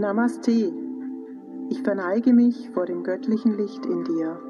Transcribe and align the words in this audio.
Namaste. 0.00 0.72
Ich 1.68 1.82
verneige 1.82 2.32
mich 2.32 2.70
vor 2.70 2.86
dem 2.86 3.02
göttlichen 3.02 3.58
Licht 3.58 3.84
in 3.84 4.02
dir. 4.02 4.40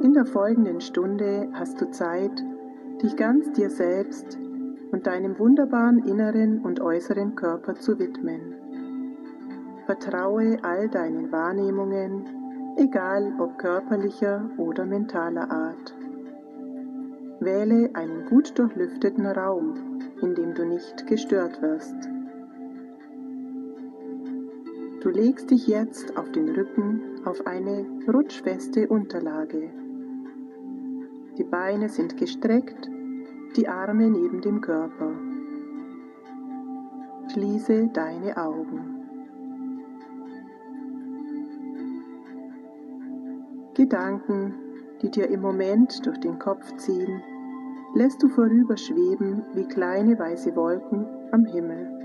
In 0.00 0.14
der 0.14 0.24
folgenden 0.24 0.80
Stunde 0.80 1.50
hast 1.52 1.78
du 1.82 1.90
Zeit, 1.90 2.32
dich 3.02 3.14
ganz 3.16 3.52
dir 3.52 3.68
selbst 3.68 4.38
und 4.90 5.06
deinem 5.06 5.38
wunderbaren 5.38 5.98
inneren 6.06 6.62
und 6.62 6.80
äußeren 6.80 7.34
Körper 7.34 7.74
zu 7.74 7.98
widmen. 7.98 8.54
Vertraue 9.84 10.56
all 10.62 10.88
deinen 10.88 11.30
Wahrnehmungen, 11.30 12.24
egal 12.78 13.34
ob 13.38 13.58
körperlicher 13.58 14.48
oder 14.56 14.86
mentaler 14.86 15.50
Art. 15.50 15.94
Wähle 17.40 17.90
einen 17.92 18.24
gut 18.24 18.58
durchlüfteten 18.58 19.26
Raum, 19.26 19.74
in 20.22 20.34
dem 20.34 20.54
du 20.54 20.64
nicht 20.64 21.06
gestört 21.06 21.60
wirst. 21.60 22.09
Du 25.10 25.16
legst 25.16 25.50
dich 25.50 25.66
jetzt 25.66 26.16
auf 26.16 26.30
den 26.30 26.50
Rücken 26.50 27.00
auf 27.24 27.44
eine 27.44 27.84
rutschfeste 28.06 28.86
Unterlage. 28.86 29.68
Die 31.36 31.42
Beine 31.42 31.88
sind 31.88 32.16
gestreckt, 32.16 32.88
die 33.56 33.66
Arme 33.66 34.08
neben 34.08 34.40
dem 34.40 34.60
Körper. 34.60 35.10
Schließe 37.32 37.88
deine 37.92 38.36
Augen. 38.36 39.00
Gedanken, 43.74 44.54
die 45.02 45.10
dir 45.10 45.28
im 45.28 45.40
Moment 45.40 46.06
durch 46.06 46.20
den 46.20 46.38
Kopf 46.38 46.76
ziehen, 46.76 47.20
lässt 47.96 48.22
du 48.22 48.28
vorüberschweben 48.28 49.42
wie 49.54 49.64
kleine 49.64 50.16
weiße 50.16 50.54
Wolken 50.54 51.04
am 51.32 51.46
Himmel. 51.46 51.99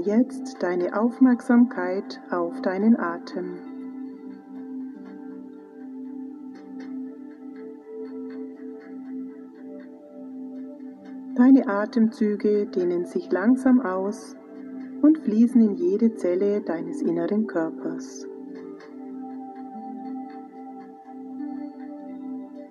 Jetzt 0.00 0.62
deine 0.62 0.98
Aufmerksamkeit 0.98 2.20
auf 2.30 2.60
deinen 2.62 2.98
Atem. 2.98 3.56
Deine 11.36 11.66
Atemzüge 11.68 12.66
dehnen 12.66 13.06
sich 13.06 13.30
langsam 13.30 13.80
aus 13.80 14.36
und 15.02 15.18
fließen 15.18 15.60
in 15.60 15.74
jede 15.74 16.14
Zelle 16.14 16.60
deines 16.60 17.00
inneren 17.02 17.46
Körpers. 17.46 18.26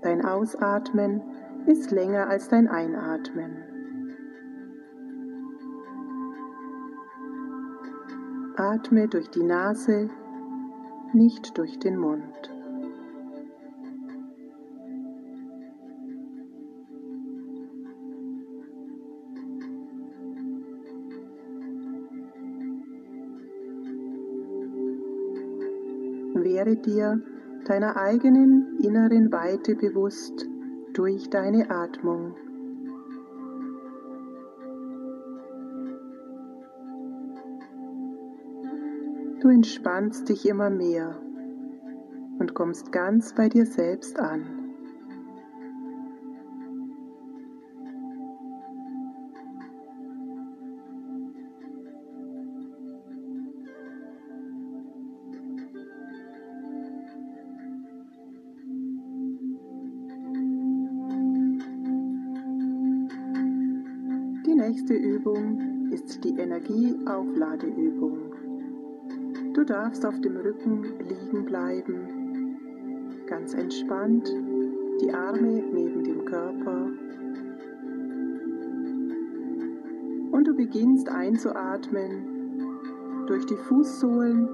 Dein 0.02 0.24
Ausatmen 0.24 1.22
ist 1.66 1.92
länger 1.92 2.30
als 2.30 2.48
dein 2.48 2.68
Einatmen. 2.68 3.69
Atme 8.60 9.08
durch 9.08 9.30
die 9.30 9.44
Nase, 9.44 10.10
nicht 11.14 11.58
durch 11.58 11.80
den 11.80 11.98
Mund. 11.98 12.22
Wäre 26.34 26.76
dir 26.76 27.22
deiner 27.64 27.96
eigenen 27.96 28.78
inneren 28.84 29.32
Weite 29.32 29.76
bewusst 29.76 30.46
durch 30.92 31.30
deine 31.30 31.72
Atmung. 31.72 32.36
Du 39.42 39.48
entspannst 39.48 40.28
dich 40.28 40.46
immer 40.46 40.70
mehr 40.70 41.18
und 42.40 42.54
kommst 42.54 42.92
ganz 42.92 43.34
bei 43.34 43.48
dir 43.48 43.66
selbst 43.66 44.20
an. 44.20 44.44
Die 64.46 64.56
nächste 64.56 64.96
Übung 64.96 65.92
ist 65.92 66.26
die 66.26 66.38
Energieaufladeübung. 66.38 68.29
Du 69.60 69.66
darfst 69.66 70.06
auf 70.06 70.22
dem 70.22 70.38
Rücken 70.38 70.84
liegen 71.00 71.44
bleiben, 71.44 73.26
ganz 73.28 73.54
entspannt, 73.54 74.34
die 75.02 75.14
Arme 75.14 75.62
neben 75.74 76.02
dem 76.02 76.24
Körper. 76.24 76.88
Und 80.32 80.48
du 80.48 80.56
beginnst 80.56 81.10
einzuatmen 81.10 83.26
durch 83.28 83.46
die 83.48 83.58
Fußsohlen 83.58 84.48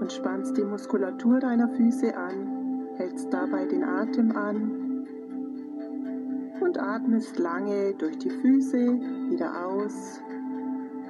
und 0.00 0.12
spannst 0.12 0.56
die 0.56 0.62
Muskulatur 0.62 1.40
deiner 1.40 1.68
Füße 1.70 2.16
an, 2.16 2.86
hältst 2.94 3.34
dabei 3.34 3.66
den 3.66 3.82
Atem 3.82 4.36
an 4.36 5.04
und 6.60 6.78
atmest 6.78 7.40
lange 7.40 7.92
durch 7.94 8.18
die 8.18 8.30
Füße 8.30 9.00
wieder 9.30 9.66
aus 9.66 10.22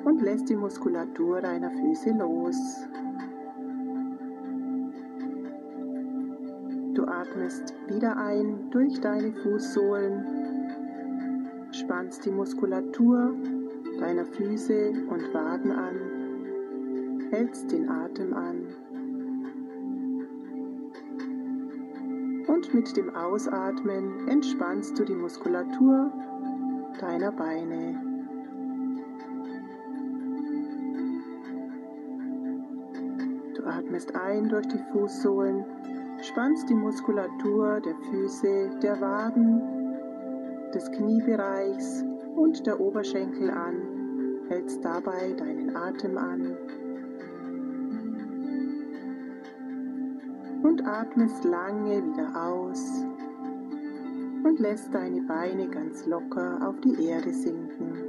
und 0.06 0.22
lässt 0.22 0.49
die 0.49 0.56
Muskulatur 0.56 1.43
deiner 1.43 1.72
Füße 1.72 2.12
los. 2.12 2.88
Atmest 7.06 7.75
wieder 7.88 8.16
ein 8.16 8.70
durch 8.70 9.00
deine 9.00 9.32
Fußsohlen, 9.32 10.25
spannst 11.72 12.25
die 12.25 12.31
Muskulatur 12.31 13.34
deiner 13.98 14.25
Füße 14.25 14.92
und 15.09 15.34
Waden 15.34 15.72
an, 15.72 17.31
hältst 17.31 17.72
den 17.72 17.88
Atem 17.88 18.34
an 18.34 18.66
und 22.47 22.75
mit 22.75 22.97
dem 22.97 23.15
Ausatmen 23.15 24.28
entspannst 24.28 24.98
du 24.98 25.04
die 25.04 25.15
Muskulatur 25.15 26.12
deiner 27.00 27.32
Beine. 27.32 28.00
Du 33.54 33.65
atmest 33.65 34.15
ein 34.15 34.48
durch 34.48 34.66
die 34.69 34.78
Fußsohlen 34.92 35.65
Spannst 36.29 36.71
die 36.71 36.75
Muskulatur 36.75 37.83
der 37.83 37.97
Füße, 37.97 38.71
der 38.83 38.99
Waden, 38.99 39.61
des 40.73 40.91
Kniebereichs 40.91 42.03
und 42.35 42.67
der 42.67 42.81
Oberschenkel 42.81 43.51
an, 43.51 43.77
hältst 44.49 44.83
dabei 44.83 45.34
deinen 45.37 45.77
Atem 45.77 46.17
an 46.17 46.57
und 50.63 50.87
atmest 50.87 51.45
lange 51.45 52.03
wieder 52.03 52.31
aus 52.34 53.04
und 54.45 54.59
lässt 54.60 54.95
deine 54.95 55.21
Beine 55.22 55.69
ganz 55.69 56.07
locker 56.07 56.59
auf 56.66 56.81
die 56.81 57.07
Erde 57.07 57.34
sinken. 57.34 58.03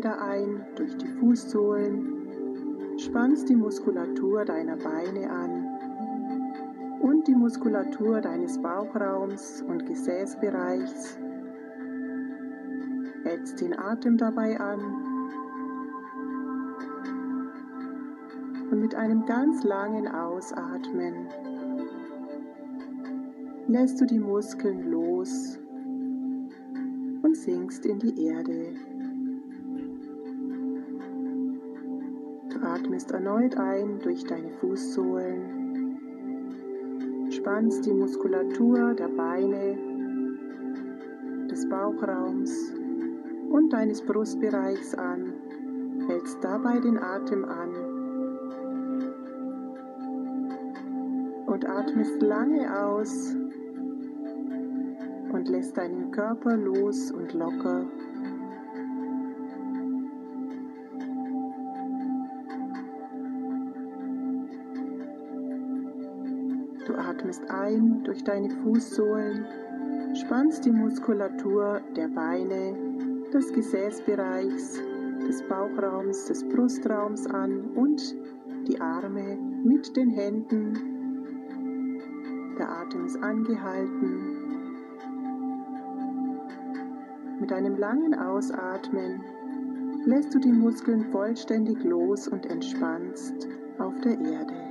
Wieder 0.00 0.18
ein 0.18 0.64
durch 0.76 0.96
die 0.96 1.08
Fußsohlen, 1.08 2.96
spannst 2.98 3.50
die 3.50 3.54
Muskulatur 3.54 4.46
deiner 4.46 4.78
Beine 4.78 5.28
an 5.28 5.66
und 7.02 7.28
die 7.28 7.34
Muskulatur 7.34 8.22
deines 8.22 8.56
Bauchraums 8.62 9.60
und 9.60 9.84
Gesäßbereichs. 9.84 11.18
Hältst 13.24 13.60
den 13.60 13.78
Atem 13.78 14.16
dabei 14.16 14.58
an 14.58 14.80
und 18.70 18.80
mit 18.80 18.94
einem 18.94 19.26
ganz 19.26 19.62
langen 19.64 20.08
Ausatmen 20.08 21.28
lässt 23.68 24.00
du 24.00 24.06
die 24.06 24.18
Muskeln 24.18 24.90
los 24.90 25.58
und 27.22 27.36
sinkst 27.36 27.84
in 27.84 27.98
die 27.98 28.28
Erde. 28.28 28.99
Atmest 32.80 33.10
erneut 33.10 33.56
ein 33.56 33.98
durch 34.00 34.24
deine 34.24 34.50
Fußsohlen, 34.60 35.98
spannst 37.30 37.84
die 37.84 37.92
Muskulatur 37.92 38.94
der 38.94 39.08
Beine, 39.08 39.76
des 41.50 41.68
Bauchraums 41.68 42.72
und 43.50 43.72
deines 43.72 44.00
Brustbereichs 44.02 44.94
an, 44.94 45.34
hältst 46.08 46.42
dabei 46.42 46.78
den 46.78 46.96
Atem 46.96 47.44
an 47.44 47.74
und 51.46 51.68
atmest 51.68 52.22
lange 52.22 52.82
aus 52.82 53.34
und 55.32 55.48
lässt 55.48 55.76
deinen 55.76 56.10
Körper 56.12 56.56
los 56.56 57.10
und 57.10 57.34
locker. 57.34 57.84
Atmest 67.30 67.48
ein 67.50 68.02
durch 68.02 68.24
deine 68.24 68.50
Fußsohlen, 68.50 69.46
spannst 70.16 70.64
die 70.64 70.72
Muskulatur 70.72 71.80
der 71.94 72.08
Beine, 72.08 72.74
des 73.32 73.52
Gesäßbereichs, 73.52 74.82
des 75.28 75.42
Bauchraums, 75.44 76.24
des 76.26 76.42
Brustraums 76.48 77.28
an 77.28 77.70
und 77.76 78.16
die 78.66 78.80
Arme 78.80 79.38
mit 79.62 79.96
den 79.96 80.10
Händen. 80.10 80.74
Der 82.58 82.68
Atem 82.68 83.04
ist 83.06 83.22
angehalten. 83.22 84.36
Mit 87.38 87.52
einem 87.52 87.76
langen 87.76 88.14
Ausatmen 88.14 89.20
lässt 90.04 90.34
du 90.34 90.40
die 90.40 90.52
Muskeln 90.52 91.12
vollständig 91.12 91.84
los 91.84 92.26
und 92.26 92.44
entspannst 92.46 93.46
auf 93.78 93.94
der 94.00 94.18
Erde. 94.18 94.69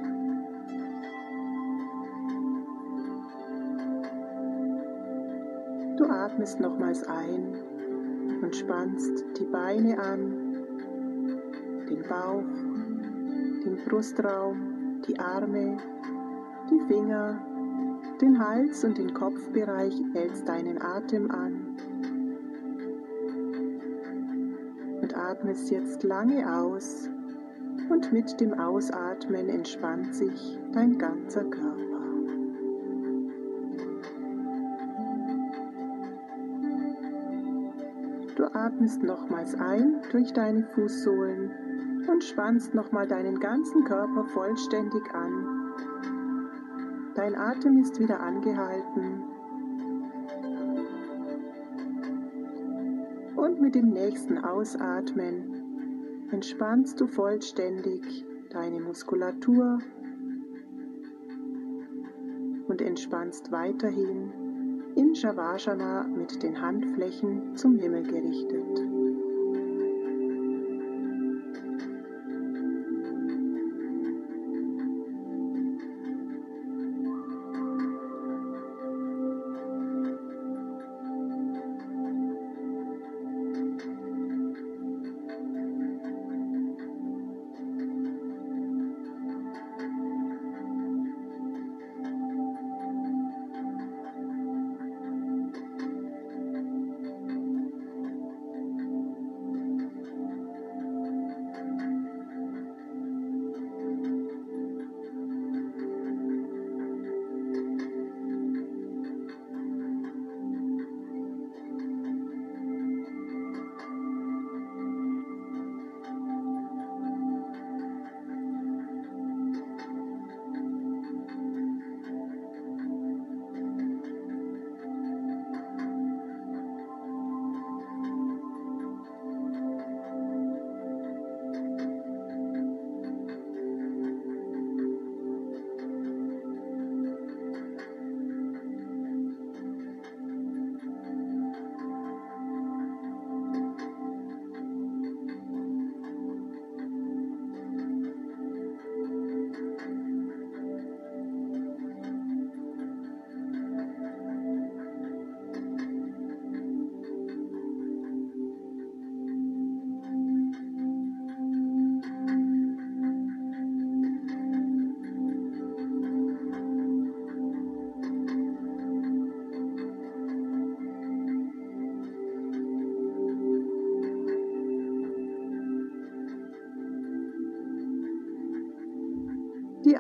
Atmest 6.30 6.60
nochmals 6.60 7.04
ein 7.08 7.58
und 8.42 8.56
spannst 8.56 9.26
die 9.40 9.46
Beine 9.46 9.98
an, 10.00 10.58
den 11.90 12.04
Bauch, 12.08 12.44
den 13.66 13.78
Brustraum, 13.88 15.02
die 15.08 15.20
Arme, 15.20 15.78
die 16.70 16.80
Finger, 16.88 17.40
den 18.22 18.40
Hals 18.40 18.84
und 18.84 18.98
den 18.98 19.14
Kopfbereich 19.14 19.94
hältst 20.14 20.48
deinen 20.48 20.82
Atem 20.82 21.32
an 21.32 21.78
und 25.02 25.18
atmest 25.18 25.72
jetzt 25.72 26.04
lange 26.04 26.46
aus 26.54 27.10
und 27.90 28.12
mit 28.14 28.40
dem 28.40 28.54
Ausatmen 28.54 29.50
entspannt 29.50 30.14
sich 30.14 30.60
dein 30.74 30.98
ganzer 30.98 31.44
Körper. 31.46 31.89
Atmest 38.54 39.04
nochmals 39.04 39.56
ein 39.56 40.02
durch 40.12 40.34
deine 40.34 40.64
Fußsohlen 40.64 42.06
und 42.08 42.24
spannst 42.24 42.74
nochmal 42.74 43.08
deinen 43.08 43.40
ganzen 43.40 43.84
Körper 43.84 44.26
vollständig 44.26 45.04
an. 45.14 45.74
Dein 47.16 47.36
Atem 47.36 47.80
ist 47.80 48.00
wieder 48.00 48.20
angehalten 48.20 49.24
Und 53.40 53.62
mit 53.62 53.74
dem 53.74 53.90
nächsten 53.90 54.38
Ausatmen 54.38 56.28
entspannst 56.30 57.00
du 57.00 57.08
vollständig 57.08 58.26
deine 58.50 58.82
Muskulatur 58.82 59.80
und 62.68 62.82
entspannst 62.82 63.50
weiterhin 63.52 64.49
in 65.00 65.16
Shavasana 65.16 66.04
mit 66.14 66.44
den 66.44 66.62
Handflächen 66.62 67.56
zum 67.56 67.80
Himmel 67.80 68.04
gerichtet. 68.04 68.89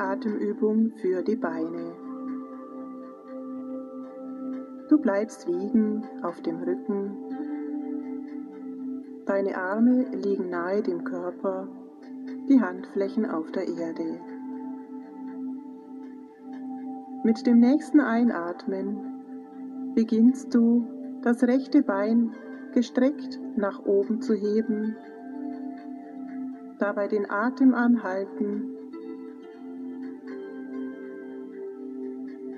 Atemübung 0.09 0.91
für 1.03 1.21
die 1.21 1.35
Beine. 1.35 1.93
Du 4.89 4.97
bleibst 4.97 5.47
liegen 5.47 6.03
auf 6.23 6.41
dem 6.41 6.63
Rücken. 6.63 7.15
Deine 9.27 9.55
Arme 9.55 10.05
liegen 10.15 10.49
nahe 10.49 10.81
dem 10.81 11.03
Körper, 11.03 11.67
die 12.49 12.59
Handflächen 12.59 13.29
auf 13.29 13.51
der 13.51 13.67
Erde. 13.67 14.19
Mit 17.23 17.45
dem 17.45 17.59
nächsten 17.59 17.99
Einatmen 17.99 19.93
beginnst 19.93 20.55
du, 20.55 20.87
das 21.21 21.43
rechte 21.43 21.83
Bein 21.83 22.31
gestreckt 22.73 23.39
nach 23.55 23.85
oben 23.85 24.21
zu 24.21 24.33
heben, 24.33 24.95
dabei 26.79 27.07
den 27.07 27.29
Atem 27.29 27.75
anhalten 27.75 28.78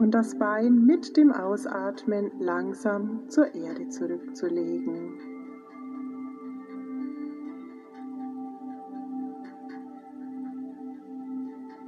und 0.01 0.15
das 0.15 0.35
Bein 0.39 0.83
mit 0.83 1.15
dem 1.15 1.31
Ausatmen 1.31 2.31
langsam 2.39 3.29
zur 3.29 3.53
Erde 3.53 3.87
zurückzulegen. 3.89 5.19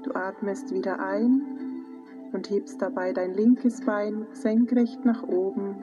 Du 0.03 0.13
atmest 0.13 0.71
wieder 0.71 0.99
ein 0.99 1.41
und 2.33 2.51
hebst 2.51 2.79
dabei 2.79 3.13
dein 3.13 3.33
linkes 3.33 3.81
Bein 3.81 4.27
senkrecht 4.31 5.03
nach 5.05 5.23
oben. 5.23 5.75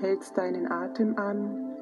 Hältst 0.00 0.38
deinen 0.38 0.72
Atem 0.72 1.18
an 1.18 1.74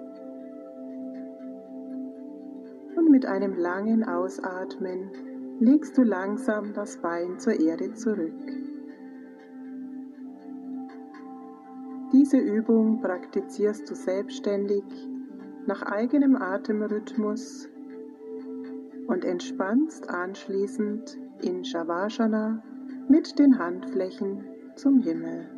und 2.97 3.09
mit 3.09 3.25
einem 3.25 3.55
langen 3.55 4.03
Ausatmen 4.03 5.36
legst 5.59 5.97
du 5.97 6.03
langsam 6.03 6.73
das 6.75 7.01
Bein 7.01 7.39
zur 7.39 7.59
Erde 7.59 7.95
zurück. 7.95 8.33
Diese 12.13 12.39
Übung 12.39 13.01
praktizierst 13.01 13.91
du 13.91 13.95
selbstständig 13.95 14.85
nach 15.67 15.83
eigenem 15.83 16.37
Atemrhythmus 16.37 17.69
und 19.07 19.25
entspannst 19.25 20.09
anschließend 20.09 21.19
in 21.43 21.65
Shavasana 21.65 22.63
mit 23.09 23.39
den 23.39 23.59
Handflächen 23.59 24.45
zum 24.77 25.01
Himmel. 25.01 25.56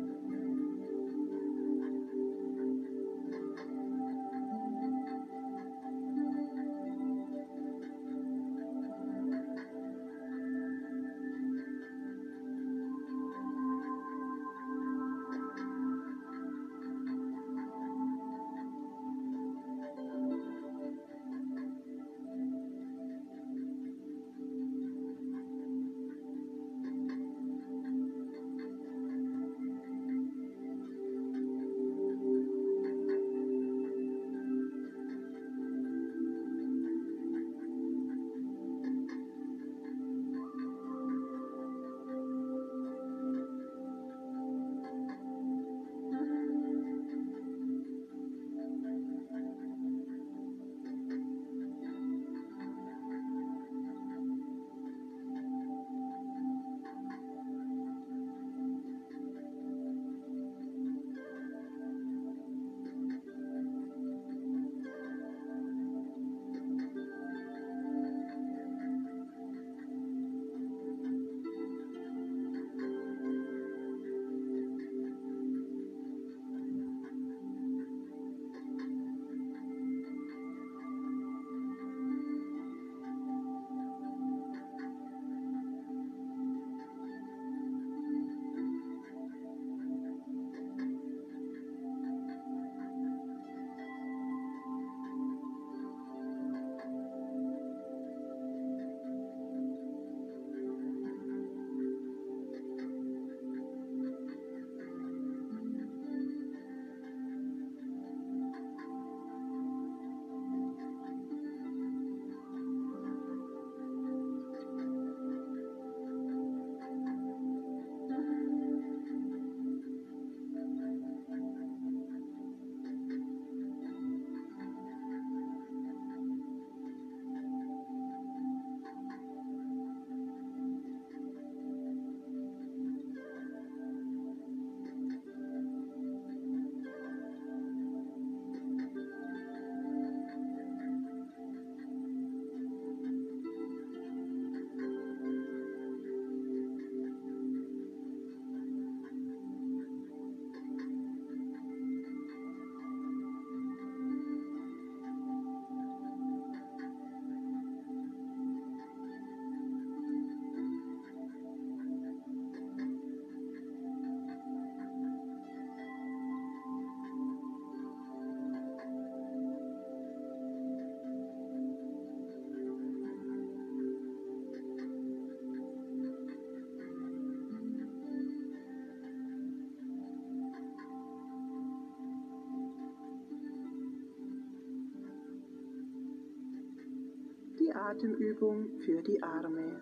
Atemübung 187.89 188.67
für 188.81 189.01
die 189.01 189.23
Arme. 189.23 189.81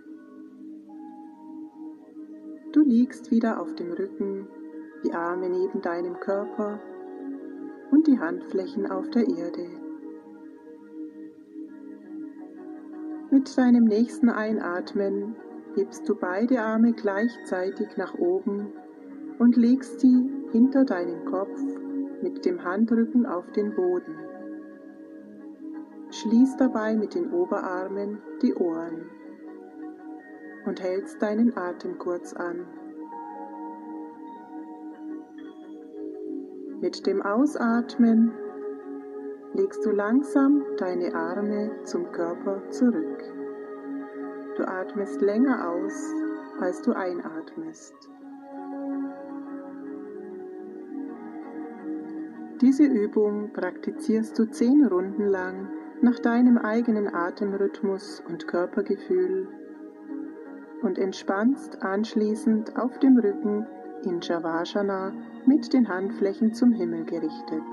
Du 2.71 2.81
liegst 2.81 3.31
wieder 3.31 3.59
auf 3.59 3.75
dem 3.75 3.91
Rücken, 3.91 4.47
die 5.03 5.11
Arme 5.11 5.49
neben 5.49 5.81
deinem 5.81 6.17
Körper 6.21 6.79
und 7.91 8.07
die 8.07 8.17
Handflächen 8.17 8.89
auf 8.89 9.09
der 9.09 9.27
Erde. 9.27 9.67
Mit 13.29 13.57
deinem 13.57 13.83
nächsten 13.83 14.29
Einatmen 14.29 15.35
hebst 15.75 16.07
du 16.07 16.15
beide 16.15 16.61
Arme 16.61 16.93
gleichzeitig 16.93 17.97
nach 17.97 18.13
oben 18.13 18.71
und 19.37 19.57
legst 19.57 19.99
sie 19.99 20.29
hinter 20.53 20.85
deinen 20.85 21.25
Kopf 21.25 21.59
mit 22.21 22.45
dem 22.45 22.63
Handrücken 22.63 23.25
auf 23.25 23.51
den 23.51 23.75
Boden. 23.75 24.26
Schließ 26.21 26.57
dabei 26.57 26.95
mit 26.95 27.13
den 27.13 27.31
Oberarmen 27.31 28.17
die 28.41 28.55
Ohren 28.55 29.05
und 30.65 30.81
hältst 30.81 31.21
deinen 31.21 31.55
Atem 31.55 31.99
kurz 31.99 32.33
an. 32.33 32.65
Mit 36.81 37.05
dem 37.05 37.21
Ausatmen 37.21 38.31
legst 39.53 39.85
du 39.85 39.91
langsam 39.91 40.63
deine 40.77 41.13
Arme 41.13 41.83
zum 41.83 42.11
Körper 42.11 42.67
zurück. 42.71 43.23
Du 44.55 44.67
atmest 44.67 45.21
länger 45.21 45.69
aus, 45.69 46.15
als 46.59 46.81
du 46.81 46.93
einatmest. 46.93 47.93
Diese 52.59 52.85
Übung 52.85 53.53
praktizierst 53.53 54.39
du 54.39 54.49
zehn 54.49 54.83
Runden 54.83 55.27
lang 55.27 55.67
nach 56.01 56.19
deinem 56.19 56.57
eigenen 56.57 57.13
Atemrhythmus 57.13 58.21
und 58.27 58.47
Körpergefühl 58.47 59.47
und 60.83 60.97
entspannst 60.97 61.81
anschließend 61.81 62.77
auf 62.77 62.99
dem 62.99 63.17
Rücken 63.17 63.65
in 64.03 64.21
Shavasana 64.21 65.13
mit 65.45 65.73
den 65.73 65.87
Handflächen 65.87 66.53
zum 66.53 66.71
Himmel 66.71 67.05
gerichtet. 67.05 67.63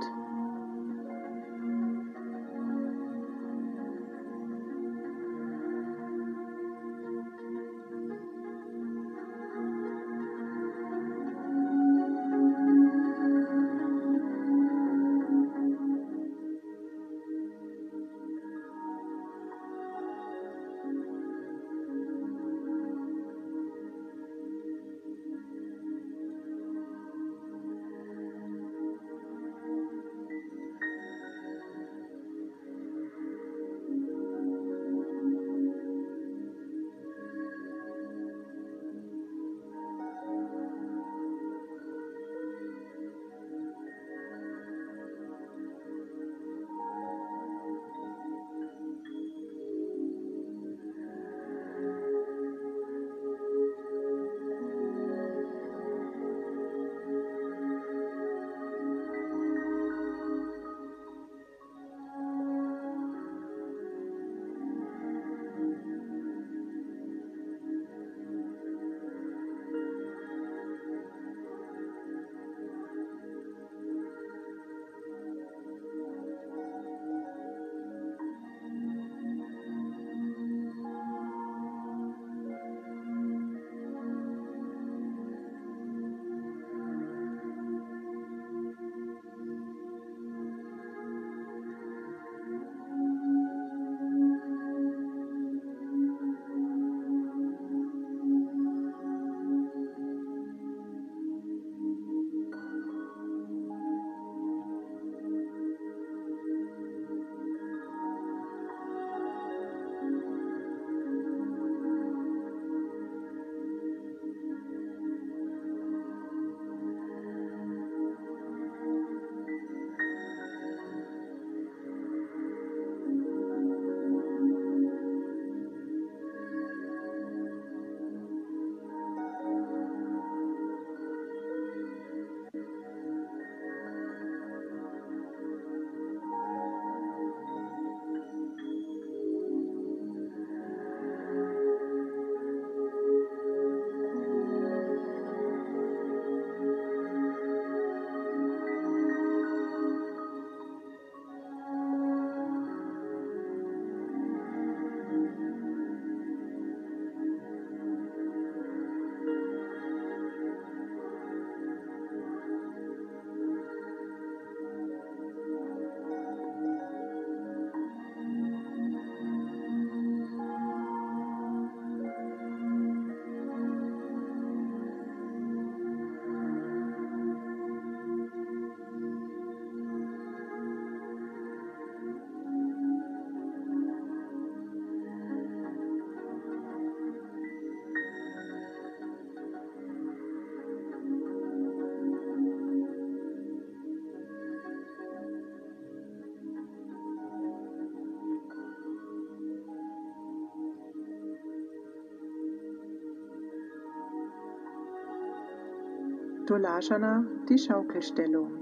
Dolashana, 206.47 207.25
die 207.49 207.57
Schaukelstellung. 207.57 208.53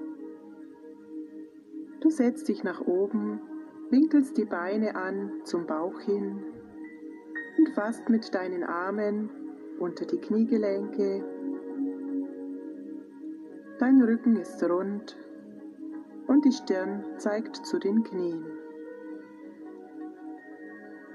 Du 2.01 2.11
setzt 2.11 2.49
dich 2.49 2.63
nach 2.63 2.81
oben, 2.81 3.41
winkelst 3.91 4.37
die 4.37 4.45
Beine 4.45 4.95
an 4.95 5.41
zum 5.43 5.67
Bauch 5.67 5.99
hin 6.01 6.45
und 7.59 7.69
fasst 7.71 8.09
mit 8.09 8.33
deinen 8.35 8.63
Armen 8.63 9.31
unter 9.81 10.05
die 10.05 10.19
Kniegelenke. 10.19 11.25
Dein 13.81 14.01
Rücken 14.01 14.37
ist 14.37 14.63
rund 14.63 15.17
und 16.29 16.45
die 16.45 16.53
Stirn 16.53 17.05
zeigt 17.17 17.67
zu 17.67 17.81
den 17.81 18.05
Knien. 18.05 18.45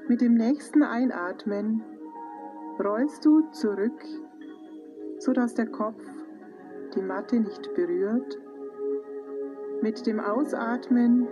Mit 0.10 0.20
dem 0.20 0.34
nächsten 0.34 0.84
Einatmen 0.84 1.82
rollst 2.78 3.26
du 3.26 3.50
zurück, 3.52 4.04
sodass 5.20 5.54
der 5.54 5.68
Kopf 5.68 6.17
die 6.98 7.04
Matte 7.04 7.40
nicht 7.40 7.74
berührt. 7.76 8.40
Mit 9.82 10.08
dem 10.08 10.20
Ausatmen 10.20 11.28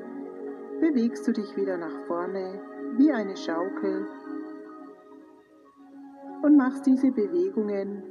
bewegst 0.80 1.28
du 1.28 1.32
dich 1.32 1.58
wieder 1.58 1.78
nach 1.78 2.06
vorne 2.06 2.62
wie 2.98 3.12
eine 3.12 3.36
Schaukel 3.36 4.08
und 6.44 6.56
machst 6.56 6.86
diese 6.86 7.12
Bewegungen 7.12 8.04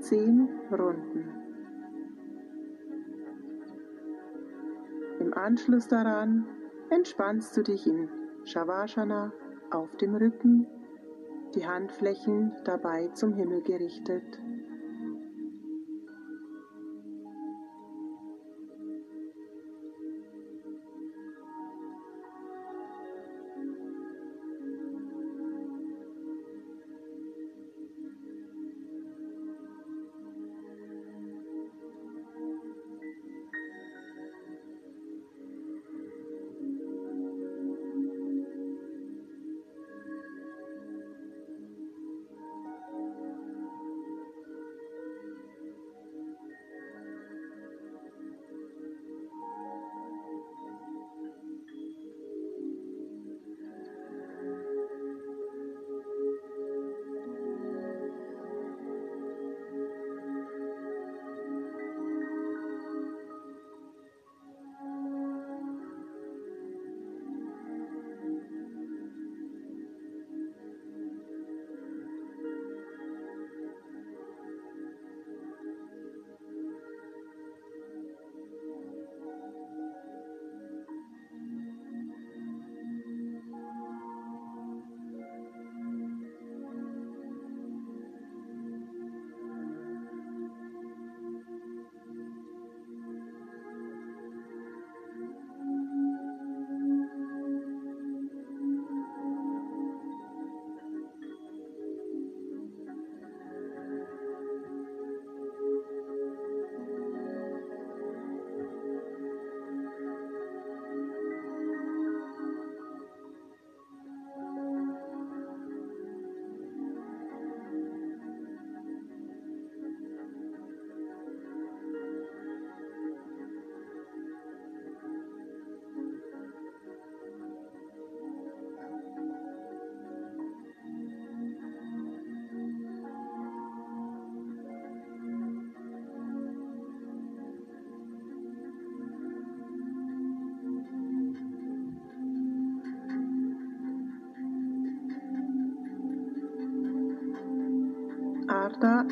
zehn 0.00 0.48
Runden. 0.72 1.34
Im 5.20 5.34
Anschluss 5.34 5.88
daran 5.88 6.46
entspannst 6.88 7.54
du 7.56 7.62
dich 7.62 7.86
in 7.86 8.08
Shavasana 8.44 9.32
auf 9.70 9.94
dem 9.96 10.14
Rücken, 10.14 10.66
die 11.54 11.66
Handflächen 11.66 12.52
dabei 12.64 13.08
zum 13.08 13.34
Himmel 13.34 13.60
gerichtet. 13.62 14.40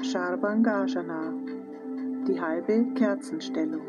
Sharbangajana, 0.06 1.34
die 2.28 2.40
halbe 2.40 2.84
Kerzenstellung. 2.94 3.82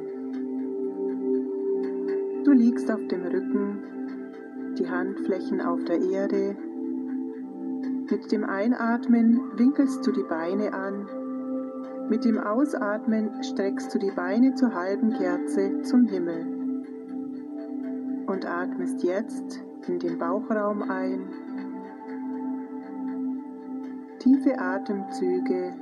Du 2.43 2.51
liegst 2.53 2.89
auf 2.89 3.07
dem 3.07 3.21
Rücken, 3.21 4.73
die 4.79 4.89
Handflächen 4.89 5.61
auf 5.61 5.83
der 5.83 6.01
Erde. 6.01 6.57
Mit 8.09 8.31
dem 8.31 8.45
Einatmen 8.45 9.41
winkelst 9.57 10.07
du 10.07 10.11
die 10.11 10.25
Beine 10.27 10.73
an. 10.73 11.07
Mit 12.09 12.25
dem 12.25 12.39
Ausatmen 12.39 13.43
streckst 13.43 13.93
du 13.93 13.99
die 13.99 14.11
Beine 14.11 14.55
zur 14.55 14.73
halben 14.73 15.13
Kerze 15.13 15.81
zum 15.83 16.07
Himmel. 16.07 16.47
Und 18.25 18.43
atmest 18.49 19.03
jetzt 19.03 19.63
in 19.87 19.99
den 19.99 20.17
Bauchraum 20.17 20.81
ein 20.89 21.29
tiefe 24.19 24.57
Atemzüge. 24.59 25.73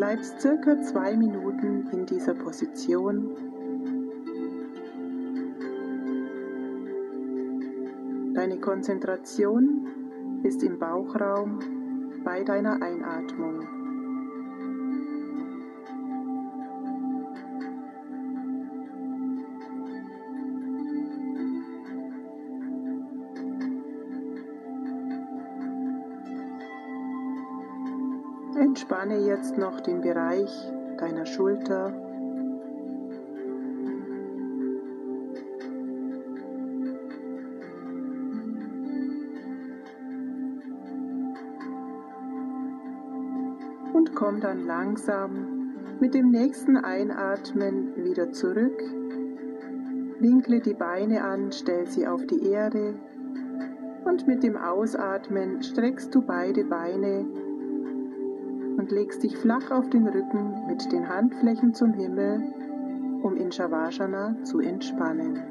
Bleibst 0.00 0.40
circa 0.40 0.80
zwei 0.80 1.14
Minuten 1.14 1.86
in 1.92 2.06
dieser 2.06 2.32
Position. 2.32 3.36
Deine 8.32 8.58
Konzentration 8.60 10.40
ist 10.42 10.62
im 10.62 10.78
Bauchraum 10.78 11.58
bei 12.24 12.42
deiner 12.44 12.80
Einatmung. 12.80 13.79
Entspanne 28.90 29.18
jetzt 29.18 29.56
noch 29.56 29.78
den 29.78 30.00
Bereich 30.00 30.50
deiner 30.98 31.24
Schulter. 31.24 31.92
Und 43.92 44.12
komm 44.16 44.40
dann 44.40 44.66
langsam 44.66 45.76
mit 46.00 46.14
dem 46.14 46.32
nächsten 46.32 46.76
Einatmen 46.76 47.94
wieder 47.94 48.32
zurück. 48.32 48.82
Winkle 50.18 50.58
die 50.58 50.74
Beine 50.74 51.22
an, 51.22 51.52
stell 51.52 51.86
sie 51.86 52.08
auf 52.08 52.26
die 52.26 52.44
Erde 52.44 52.96
und 54.04 54.26
mit 54.26 54.42
dem 54.42 54.56
Ausatmen 54.56 55.62
streckst 55.62 56.12
du 56.12 56.22
beide 56.22 56.64
Beine 56.64 57.24
und 58.90 58.96
legst 58.96 59.22
dich 59.22 59.36
flach 59.36 59.70
auf 59.70 59.88
den 59.90 60.06
Rücken 60.06 60.66
mit 60.66 60.90
den 60.92 61.08
Handflächen 61.08 61.74
zum 61.74 61.92
Himmel, 61.92 62.42
um 63.22 63.36
in 63.36 63.52
Shavasana 63.52 64.36
zu 64.42 64.60
entspannen. 64.60 65.42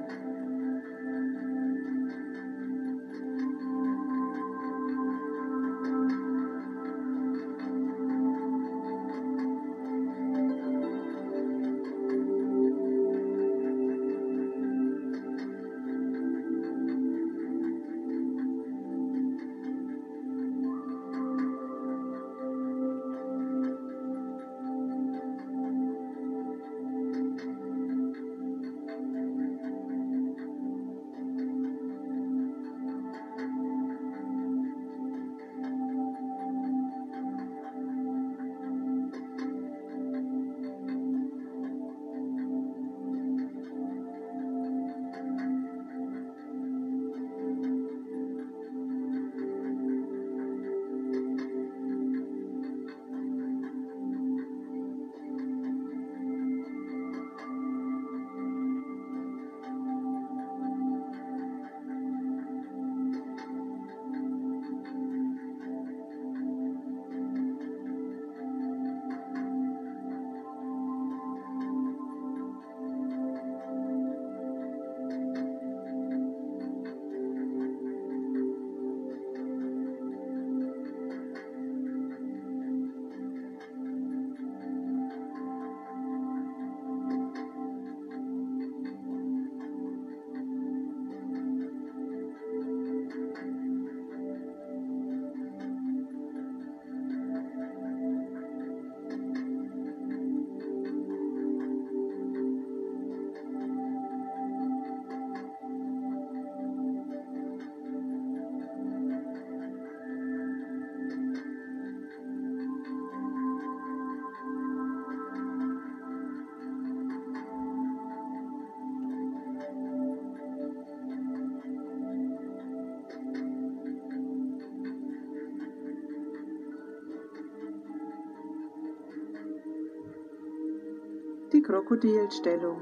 Die 131.60 131.64
Krokodilstellung. 131.64 132.78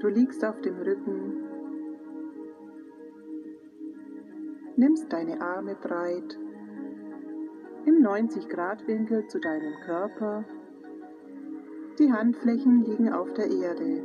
Du 0.00 0.08
liegst 0.08 0.44
auf 0.44 0.60
dem 0.60 0.76
Rücken, 0.76 1.42
nimmst 4.76 5.10
deine 5.10 5.40
Arme 5.40 5.74
breit 5.74 6.38
im 7.86 7.94
90-Grad-Winkel 8.04 9.26
zu 9.26 9.40
deinem 9.40 9.72
Körper. 9.86 10.44
Die 11.98 12.12
Handflächen 12.12 12.84
liegen 12.84 13.10
auf 13.10 13.32
der 13.32 13.50
Erde. 13.50 14.04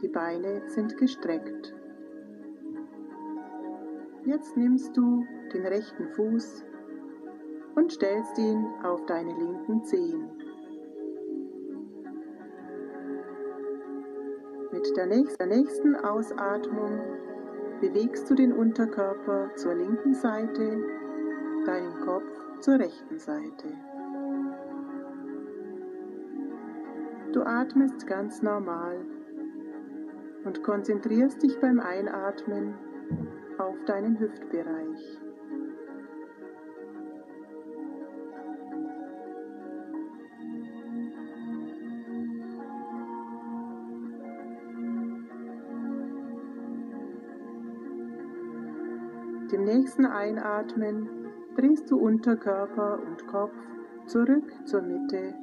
Die 0.00 0.08
Beine 0.08 0.62
sind 0.68 0.96
gestreckt. 0.96 1.74
Jetzt 4.24 4.56
nimmst 4.56 4.96
du 4.96 5.26
den 5.52 5.66
rechten 5.66 6.08
Fuß 6.14 6.64
und 7.74 7.92
stellst 7.92 8.38
ihn 8.38 8.64
auf 8.82 9.04
deine 9.04 9.34
linken 9.38 9.84
Zehen. 9.84 10.37
Der 14.98 15.46
nächsten 15.46 15.94
Ausatmung 15.94 17.00
bewegst 17.80 18.28
du 18.28 18.34
den 18.34 18.52
Unterkörper 18.52 19.54
zur 19.54 19.74
linken 19.74 20.12
Seite, 20.12 20.82
deinen 21.64 22.00
Kopf 22.00 22.32
zur 22.60 22.80
rechten 22.80 23.18
Seite. 23.18 23.68
Du 27.32 27.42
atmest 27.42 28.08
ganz 28.08 28.42
normal 28.42 28.96
und 30.44 30.64
konzentrierst 30.64 31.44
dich 31.44 31.60
beim 31.60 31.78
Einatmen 31.78 32.74
auf 33.58 33.76
deinen 33.84 34.18
Hüftbereich. 34.18 35.20
Dem 49.50 49.64
nächsten 49.64 50.04
Einatmen 50.04 51.08
drehst 51.56 51.90
du 51.90 51.98
Unterkörper 51.98 53.00
und 53.02 53.26
Kopf 53.28 53.54
zurück 54.04 54.52
zur 54.66 54.82
Mitte. 54.82 55.34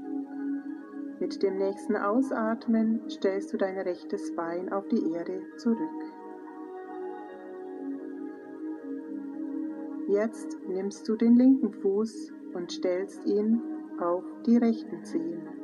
Mit 1.20 1.42
dem 1.42 1.58
nächsten 1.58 1.96
Ausatmen 1.96 3.02
stellst 3.10 3.52
du 3.52 3.58
dein 3.58 3.80
rechtes 3.80 4.36
Bein 4.36 4.72
auf 4.72 4.88
die 4.90 5.12
Erde 5.12 5.42
zurück. 5.58 5.80
Jetzt 10.08 10.60
nimmst 10.68 11.08
du 11.10 11.16
den 11.16 11.36
linken 11.36 11.74
Fuß 11.74 12.32
und 12.54 12.72
stellst 12.72 13.26
ihn 13.26 13.60
auf 14.00 14.24
die 14.46 14.58
rechten 14.58 15.04
Zehen. 15.04 15.55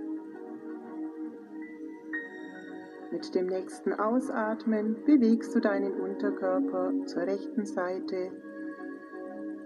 Mit 3.22 3.36
dem 3.36 3.46
nächsten 3.46 3.94
Ausatmen 3.94 4.96
bewegst 5.06 5.54
du 5.54 5.60
deinen 5.60 5.94
Unterkörper 6.02 6.92
zur 7.06 7.22
rechten 7.22 7.68
Seite. 7.68 8.32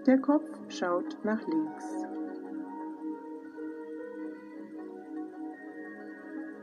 Der 0.06 0.18
Kopf 0.18 0.44
schaut 0.68 1.16
nach 1.24 1.40
links. 1.48 1.84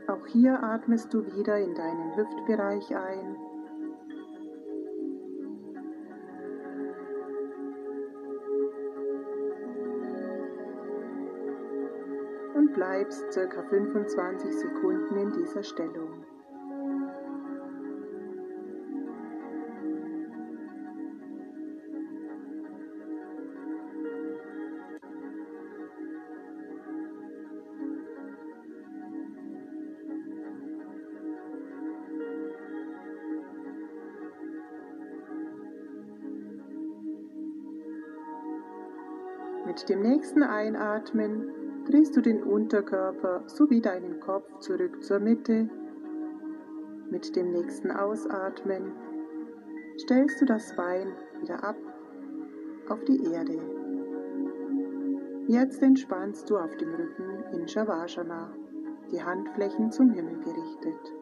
Auch 0.06 0.24
hier 0.28 0.62
atmest 0.62 1.12
du 1.12 1.26
wieder 1.26 1.58
in 1.58 1.74
deinen 1.74 2.16
Hüftbereich 2.16 2.94
ein 2.94 3.36
bleibst 12.72 13.30
ca. 13.30 13.62
25 13.62 14.52
Sekunden 14.52 15.16
in 15.16 15.32
dieser 15.32 15.62
Stellung. 15.62 16.24
Mit 39.84 39.90
dem 39.90 40.00
nächsten 40.00 40.42
Einatmen 40.42 41.84
drehst 41.86 42.16
du 42.16 42.22
den 42.22 42.42
Unterkörper 42.42 43.42
sowie 43.46 43.82
deinen 43.82 44.18
Kopf 44.18 44.60
zurück 44.60 45.04
zur 45.04 45.18
Mitte. 45.18 45.68
Mit 47.10 47.36
dem 47.36 47.50
nächsten 47.50 47.90
Ausatmen 47.90 48.92
stellst 49.98 50.40
du 50.40 50.46
das 50.46 50.74
Bein 50.74 51.12
wieder 51.38 51.62
ab 51.62 51.76
auf 52.88 53.04
die 53.04 53.30
Erde. 53.30 53.60
Jetzt 55.48 55.82
entspannst 55.82 56.48
du 56.48 56.56
auf 56.56 56.74
dem 56.78 56.94
Rücken 56.94 57.44
in 57.52 57.68
Shavasana, 57.68 58.54
die 59.12 59.22
Handflächen 59.22 59.92
zum 59.92 60.12
Himmel 60.12 60.38
gerichtet. 60.40 61.14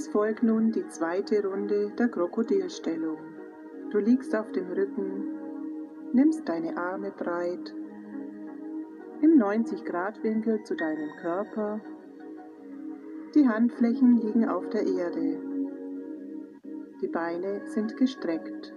Es 0.00 0.08
folgt 0.08 0.42
nun 0.42 0.72
die 0.72 0.88
zweite 0.88 1.46
Runde 1.46 1.92
der 1.98 2.08
Krokodilstellung. 2.08 3.18
Du 3.90 3.98
liegst 3.98 4.34
auf 4.34 4.50
dem 4.52 4.72
Rücken, 4.72 5.26
nimmst 6.14 6.48
deine 6.48 6.74
Arme 6.78 7.10
breit, 7.10 7.74
im 9.20 9.32
90-Grad-Winkel 9.32 10.62
zu 10.62 10.74
deinem 10.74 11.10
Körper. 11.20 11.82
Die 13.34 13.46
Handflächen 13.46 14.16
liegen 14.22 14.48
auf 14.48 14.70
der 14.70 14.86
Erde. 14.86 15.38
Die 17.02 17.08
Beine 17.08 17.60
sind 17.66 17.94
gestreckt. 17.98 18.72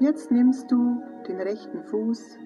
Jetzt 0.00 0.30
nimmst 0.30 0.70
du 0.70 1.00
den 1.26 1.40
rechten 1.40 1.82
Fuß 1.84 2.38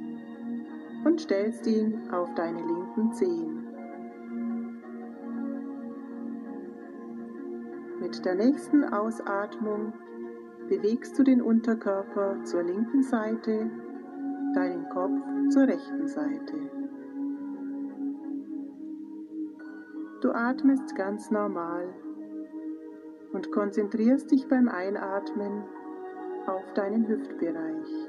und 1.05 1.21
stellst 1.21 1.67
ihn 1.67 2.09
auf 2.13 2.33
deine 2.37 2.61
linken 2.65 3.13
Zehen. 3.15 3.58
Mit 8.09 8.25
der 8.25 8.37
nächsten 8.37 8.85
Ausatmung 8.85 9.93
bewegst 10.67 11.19
du 11.19 11.25
den 11.25 11.43
Unterkörper 11.43 12.43
zur 12.43 12.63
linken 12.63 13.03
Seite, 13.03 13.71
deinen 14.55 14.89
Kopf 14.89 15.21
zur 15.51 15.65
rechten 15.65 16.09
Seite. 16.09 16.57
Du 20.23 20.33
atmest 20.33 20.97
ganz 20.97 21.31
normal 21.31 21.93
und 23.35 23.53
konzentrierst 23.53 24.31
dich 24.31 24.49
beim 24.49 24.69
Einatmen 24.69 25.65
auf 26.47 26.73
deinen 26.73 27.07
Hüftbereich. 27.07 28.08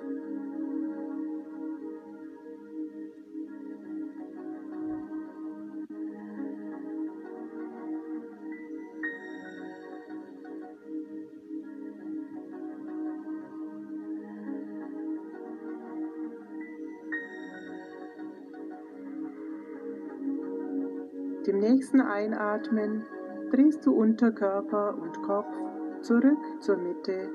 Nächsten 21.90 22.08
Einatmen 22.08 23.04
drehst 23.50 23.84
du 23.84 23.96
Unterkörper 23.96 24.96
und 24.96 25.24
Kopf 25.24 25.52
zurück 26.02 26.38
zur 26.60 26.78
Mitte. 26.78 27.32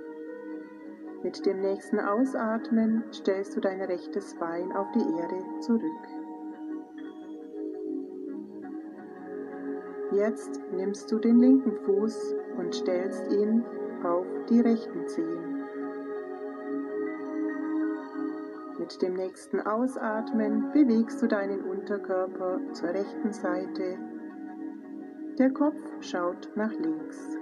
Mit 1.25 1.45
dem 1.45 1.61
nächsten 1.61 1.99
Ausatmen 1.99 3.03
stellst 3.12 3.57
du 3.57 3.61
dein 3.61 3.81
rechtes 3.81 4.37
Bein 4.37 4.71
auf 4.71 4.87
die 4.93 5.01
Erde 5.01 5.43
zurück. 5.59 5.83
Jetzt 10.12 10.61
nimmst 10.73 11.11
du 11.11 11.19
den 11.19 11.40
linken 11.40 11.77
Fuß 11.85 12.37
und 12.57 12.77
stellst 12.77 13.33
ihn 13.33 13.64
auf 14.05 14.27
die 14.49 14.61
rechten 14.61 15.09
Zehen. 15.09 15.64
Mit 18.79 19.03
dem 19.03 19.14
nächsten 19.14 19.61
Ausatmen 19.62 20.71
bewegst 20.71 21.21
du 21.21 21.27
deinen 21.27 21.64
Unterkörper 21.64 22.61
zur 22.73 22.90
rechten 22.90 23.33
Seite. 23.33 24.13
Der 25.38 25.51
Kopf 25.51 25.77
schaut 26.01 26.49
nach 26.55 26.73
links. 26.73 27.37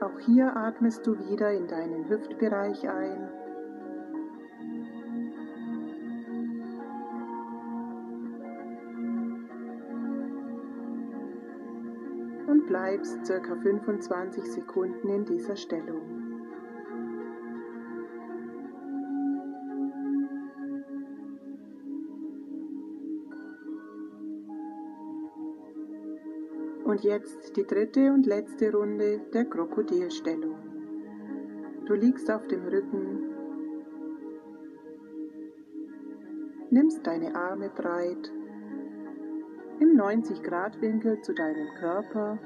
Auch 0.00 0.18
hier 0.20 0.56
atmest 0.56 1.06
du 1.06 1.18
wieder 1.18 1.52
in 1.52 1.66
deinen 1.66 2.08
Hüftbereich 2.08 2.88
ein 2.88 3.28
bleibst 12.66 13.24
ca. 13.26 13.56
25 13.62 14.44
Sekunden 14.44 15.08
in 15.08 15.24
dieser 15.24 15.56
Stellung. 15.56 16.15
Und 26.96 27.04
jetzt 27.04 27.54
die 27.58 27.66
dritte 27.66 28.10
und 28.10 28.24
letzte 28.24 28.72
Runde 28.72 29.20
der 29.34 29.44
Krokodilstellung. 29.44 30.56
Du 31.84 31.92
liegst 31.92 32.30
auf 32.30 32.46
dem 32.46 32.62
Rücken, 32.62 33.34
nimmst 36.70 37.06
deine 37.06 37.34
Arme 37.34 37.68
breit 37.68 38.32
im 39.78 39.90
90-Grad-Winkel 39.90 41.20
zu 41.20 41.34
deinem 41.34 41.68
Körper 41.78 42.38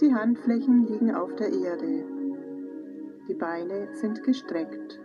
die 0.00 0.14
Handflächen 0.14 0.86
liegen 0.86 1.14
auf 1.14 1.34
der 1.36 1.52
Erde. 1.52 2.06
Die 3.28 3.34
Beine 3.34 3.88
sind 3.92 4.22
gestreckt. 4.22 4.98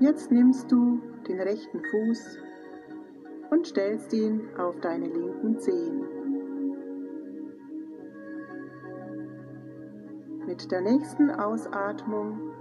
Jetzt 0.00 0.32
nimmst 0.32 0.72
du 0.72 1.00
den 1.28 1.40
rechten 1.40 1.80
Fuß 1.80 2.40
und 3.50 3.66
stellst 3.66 4.12
ihn 4.12 4.42
auf 4.58 4.78
deine 4.80 5.06
linken 5.06 5.58
Zehen. 5.58 6.04
Mit 10.46 10.70
der 10.70 10.80
nächsten 10.80 11.30
Ausatmung 11.30 12.52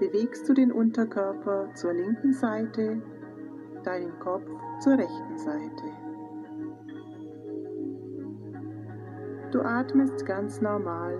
bewegst 0.00 0.48
du 0.48 0.54
den 0.54 0.72
Unterkörper 0.72 1.68
zur 1.74 1.92
linken 1.92 2.32
Seite, 2.32 3.00
deinen 3.84 4.18
Kopf 4.18 4.50
zur 4.80 4.98
rechten 4.98 5.38
Seite. 5.38 5.84
Du 9.52 9.60
atmest 9.62 10.24
ganz 10.26 10.60
normal 10.60 11.18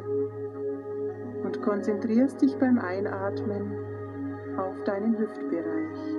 und 1.45 1.63
konzentrierst 1.63 2.41
dich 2.43 2.57
beim 2.59 2.79
Einatmen 2.79 3.73
auf 4.57 4.83
deinen 4.85 5.19
Hüftbereich. 5.19 6.10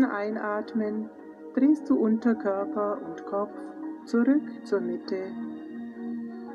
Nächsten 0.00 0.16
Einatmen 0.16 1.10
drehst 1.52 1.90
du 1.90 1.98
Unterkörper 1.98 3.02
und 3.04 3.26
Kopf 3.26 3.52
zurück 4.06 4.40
zur 4.64 4.80
Mitte 4.80 5.30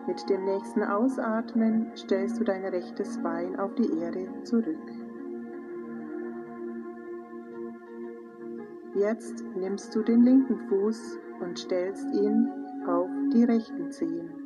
mit 0.07 0.27
dem 0.29 0.45
nächsten 0.45 0.83
Ausatmen 0.83 1.91
stellst 1.95 2.39
du 2.39 2.43
dein 2.43 2.65
rechtes 2.65 3.21
Bein 3.21 3.55
auf 3.59 3.75
die 3.75 3.99
Erde 3.99 4.27
zurück. 4.43 4.91
Jetzt 8.95 9.43
nimmst 9.55 9.93
du 9.95 10.01
den 10.01 10.23
linken 10.23 10.57
Fuß 10.67 11.19
und 11.41 11.59
stellst 11.59 12.07
ihn 12.13 12.51
auf 12.87 13.09
die 13.31 13.43
rechten 13.43 13.91
Zehen. 13.91 14.45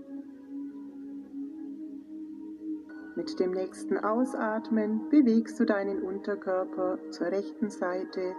Mit 3.16 3.40
dem 3.40 3.52
nächsten 3.52 3.98
Ausatmen 3.98 5.10
bewegst 5.10 5.60
du 5.60 5.66
deinen 5.66 6.04
Unterkörper 6.04 7.00
zur 7.12 7.28
rechten 7.28 7.70
Seite. 7.70 8.34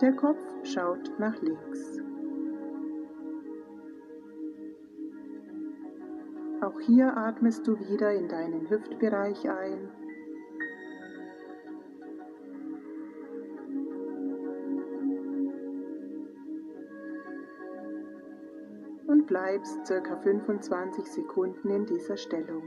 Der 0.00 0.12
Kopf 0.12 0.38
schaut 0.64 1.12
nach 1.20 1.40
links. 1.40 2.00
Auch 6.60 6.80
hier 6.80 7.16
atmest 7.16 7.66
du 7.66 7.78
wieder 7.78 8.12
in 8.12 8.28
deinen 8.28 8.68
Hüftbereich 8.68 9.48
ein. 9.48 9.88
Und 19.06 19.26
bleibst 19.26 19.86
ca. 19.86 20.16
25 20.16 21.06
Sekunden 21.06 21.70
in 21.70 21.86
dieser 21.86 22.16
Stellung. 22.16 22.62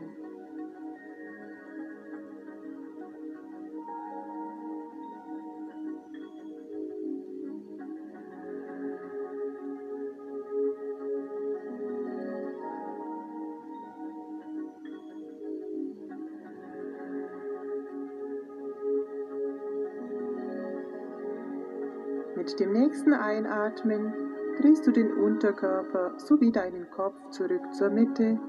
Mit 22.58 22.66
dem 22.66 22.74
nächsten 22.74 23.14
Einatmen 23.14 24.12
drehst 24.60 24.88
du 24.88 24.92
den 24.92 25.14
Unterkörper 25.14 26.18
sowie 26.18 26.52
deinen 26.52 26.90
Kopf 26.90 27.30
zurück 27.30 27.62
zur 27.72 27.92
Mitte. 27.92 28.40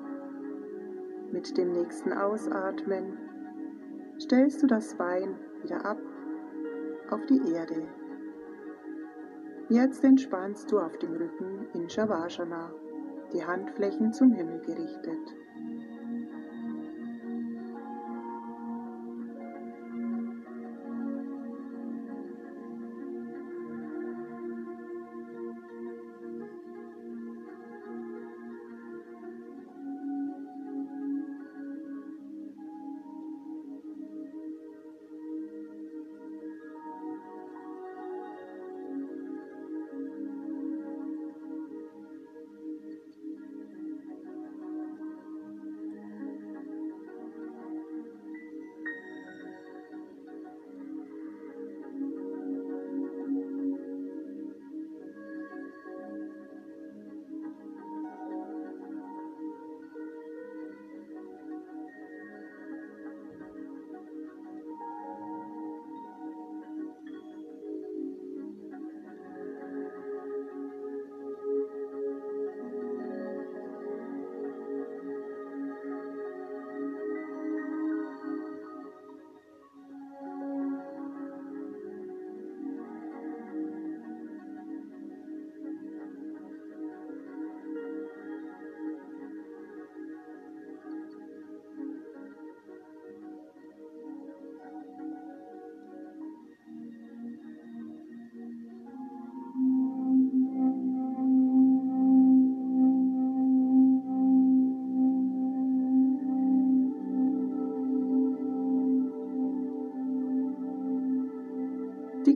Mit 1.30 1.58
dem 1.58 1.72
nächsten 1.72 2.14
Ausatmen 2.14 3.18
stellst 4.18 4.62
du 4.62 4.66
das 4.66 4.94
Bein 4.94 5.36
wieder 5.60 5.84
ab 5.84 5.98
auf 7.10 7.20
die 7.26 7.52
Erde. 7.52 7.86
Jetzt 9.68 10.02
entspannst 10.02 10.72
du 10.72 10.78
auf 10.78 10.96
dem 10.96 11.12
Rücken 11.12 11.66
in 11.74 11.90
Shavasana, 11.90 12.72
die 13.34 13.44
Handflächen 13.44 14.14
zum 14.14 14.32
Himmel 14.32 14.60
gerichtet. 14.60 15.34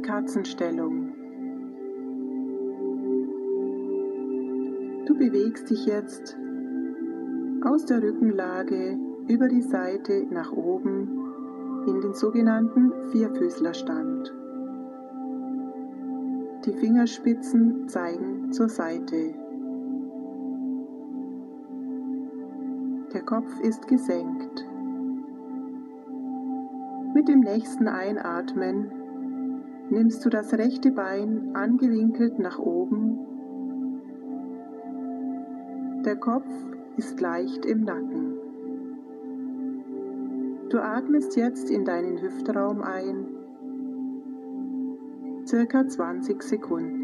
Katzenstellung. 0.03 1.15
Du 5.07 5.17
bewegst 5.17 5.71
dich 5.71 5.87
jetzt 5.87 6.37
aus 7.65 7.85
der 7.87 8.03
Rückenlage 8.03 8.99
über 9.29 9.49
die 9.49 9.63
Seite 9.63 10.27
nach 10.31 10.53
oben 10.53 11.23
in 11.87 12.01
den 12.01 12.15
sogenannten 12.15 12.93
Vierfüßlerstand. 13.11 14.35
Die 16.67 16.73
Fingerspitzen 16.73 17.89
zeigen 17.89 18.53
zur 18.53 18.69
Seite. 18.69 19.35
Der 23.13 23.23
Kopf 23.23 23.61
ist 23.61 23.87
gesenkt. 23.89 24.67
Mit 27.15 27.29
dem 27.29 27.41
nächsten 27.41 27.89
Einatmen 27.89 29.02
nimmst 29.93 30.25
du 30.25 30.31
das 30.31 30.55
rechte 30.55 30.91
Bein 30.91 31.55
angewinkelt 31.55 32.39
nach 32.39 32.59
oben. 32.59 33.19
Der 36.07 36.17
Kopf 36.17 36.49
ist 36.97 37.21
leicht 37.21 37.67
im 37.67 37.83
Nacken. 37.83 38.39
Du 40.71 40.79
atmest 40.79 41.37
jetzt 41.37 41.71
in 41.71 41.85
deinen 41.85 42.23
Hüftraum 42.23 42.81
ein, 42.81 43.27
circa 45.47 45.87
20 45.87 46.43
Sekunden. 46.43 47.02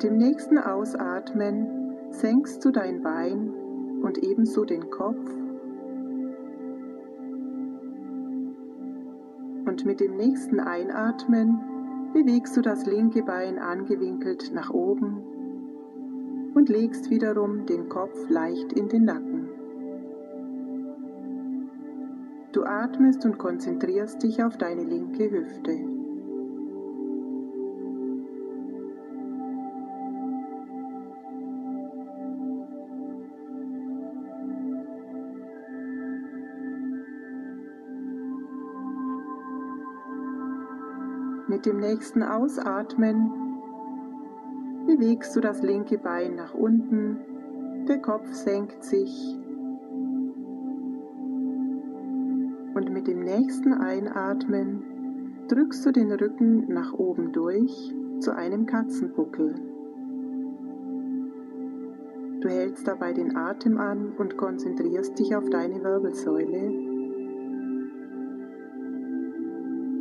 Mit 0.00 0.10
dem 0.10 0.16
nächsten 0.16 0.56
Ausatmen 0.56 1.66
senkst 2.08 2.64
du 2.64 2.70
dein 2.70 3.02
Bein 3.02 3.52
und 4.02 4.16
ebenso 4.16 4.64
den 4.64 4.88
Kopf 4.88 5.30
und 9.66 9.84
mit 9.84 10.00
dem 10.00 10.16
nächsten 10.16 10.58
Einatmen 10.58 11.60
bewegst 12.14 12.56
du 12.56 12.62
das 12.62 12.86
linke 12.86 13.22
Bein 13.22 13.58
angewinkelt 13.58 14.52
nach 14.54 14.70
oben 14.70 15.22
und 16.54 16.70
legst 16.70 17.10
wiederum 17.10 17.66
den 17.66 17.90
Kopf 17.90 18.16
leicht 18.30 18.72
in 18.72 18.88
den 18.88 19.04
Nacken. 19.04 19.50
Du 22.52 22.64
atmest 22.64 23.26
und 23.26 23.36
konzentrierst 23.36 24.22
dich 24.22 24.42
auf 24.42 24.56
deine 24.56 24.84
linke 24.84 25.30
Hüfte. 25.30 25.89
Mit 41.60 41.66
dem 41.66 41.80
nächsten 41.80 42.22
Ausatmen. 42.22 43.30
Bewegst 44.86 45.36
du 45.36 45.42
das 45.42 45.60
linke 45.60 45.98
Bein 45.98 46.34
nach 46.36 46.54
unten, 46.54 47.18
der 47.86 47.98
Kopf 47.98 48.32
senkt 48.32 48.82
sich. 48.82 49.38
Und 52.74 52.90
mit 52.90 53.06
dem 53.08 53.20
nächsten 53.20 53.74
Einatmen 53.74 55.44
drückst 55.48 55.84
du 55.84 55.92
den 55.92 56.10
Rücken 56.10 56.72
nach 56.72 56.94
oben 56.94 57.30
durch 57.30 57.94
zu 58.20 58.34
einem 58.34 58.64
Katzenbuckel. 58.64 59.54
Du 62.40 62.48
hältst 62.48 62.88
dabei 62.88 63.12
den 63.12 63.36
Atem 63.36 63.76
an 63.76 64.14
und 64.16 64.38
konzentrierst 64.38 65.18
dich 65.18 65.36
auf 65.36 65.50
deine 65.50 65.84
Wirbelsäule 65.84 66.89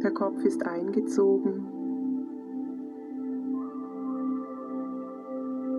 Der 0.04 0.12
Kopf 0.12 0.45
ist 0.45 0.66
eingezogen. 0.66 1.66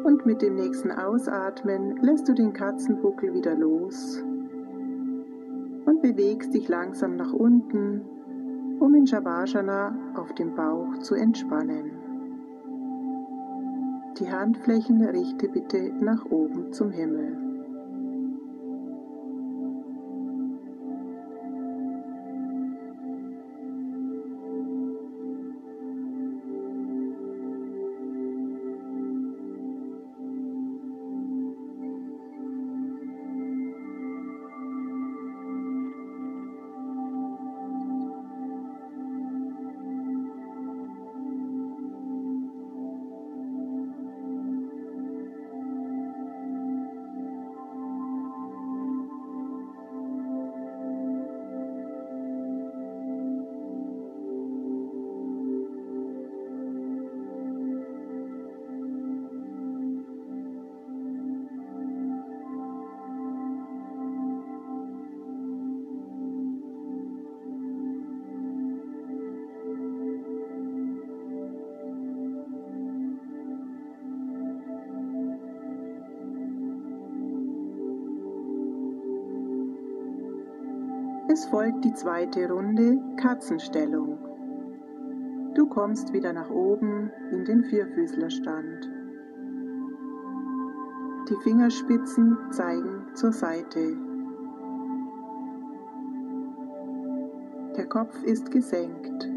Und 0.04 0.26
mit 0.26 0.42
dem 0.42 0.56
nächsten 0.56 0.90
Ausatmen 0.90 1.96
lässt 2.02 2.28
du 2.28 2.34
den 2.34 2.52
Katzenbuckel 2.52 3.32
wieder 3.32 3.54
los 3.54 4.22
und 5.86 6.02
bewegst 6.02 6.52
dich 6.52 6.68
langsam 6.68 7.16
nach 7.16 7.32
unten, 7.32 8.02
um 8.78 8.94
in 8.94 9.06
Shavasana 9.06 9.96
auf 10.14 10.34
dem 10.34 10.54
Bauch 10.54 10.98
zu 10.98 11.14
entspannen. 11.14 11.92
Die 14.18 14.30
Handflächen 14.30 15.02
richte 15.02 15.48
bitte 15.48 15.94
nach 15.98 16.26
oben 16.26 16.72
zum 16.72 16.90
Himmel. 16.90 17.49
Es 81.32 81.44
folgt 81.44 81.84
die 81.84 81.94
zweite 81.94 82.50
Runde 82.50 82.98
Katzenstellung. 83.14 84.18
Du 85.54 85.68
kommst 85.68 86.12
wieder 86.12 86.32
nach 86.32 86.50
oben 86.50 87.12
in 87.30 87.44
den 87.44 87.62
Vierfüßlerstand. 87.62 88.90
Die 91.28 91.36
Fingerspitzen 91.44 92.36
zeigen 92.50 93.06
zur 93.14 93.30
Seite. 93.30 93.96
Der 97.76 97.86
Kopf 97.86 98.20
ist 98.24 98.50
gesenkt. 98.50 99.30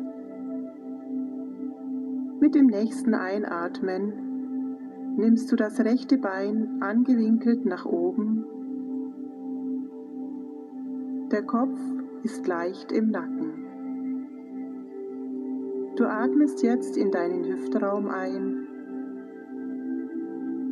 Mit 2.40 2.56
dem 2.56 2.66
nächsten 2.66 3.14
Einatmen 3.14 5.16
nimmst 5.16 5.52
du 5.52 5.56
das 5.56 5.80
rechte 5.80 6.18
Bein 6.18 6.82
angewinkelt 6.82 7.66
nach 7.66 7.86
oben 7.86 8.43
der 11.34 11.44
Kopf 11.44 11.80
ist 12.22 12.46
leicht 12.46 12.92
im 12.92 13.10
Nacken. 13.10 13.66
Du 15.96 16.06
atmest 16.06 16.62
jetzt 16.62 16.96
in 16.96 17.10
deinen 17.10 17.44
Hüftraum 17.44 18.08
ein, 18.08 18.68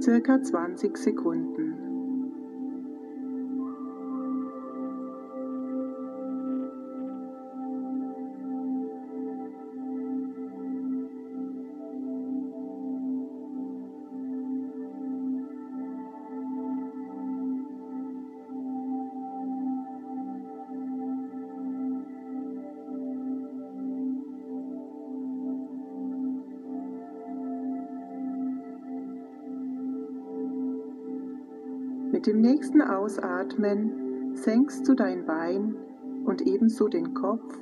circa 0.02 0.40
20 0.40 0.96
Sekunden. 0.98 1.81
Mit 32.22 32.28
dem 32.28 32.42
nächsten 32.42 32.84
Ausatmen 32.84 34.36
senkst 34.36 34.88
du 34.88 34.94
dein 34.94 35.26
Bein 35.26 35.76
und 36.24 36.44
ebenso 36.44 36.88
den 36.88 37.16
Kopf. 37.16 37.60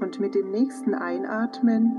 Und 0.00 0.20
mit 0.20 0.34
dem 0.34 0.50
nächsten 0.50 0.94
Einatmen 0.94 1.98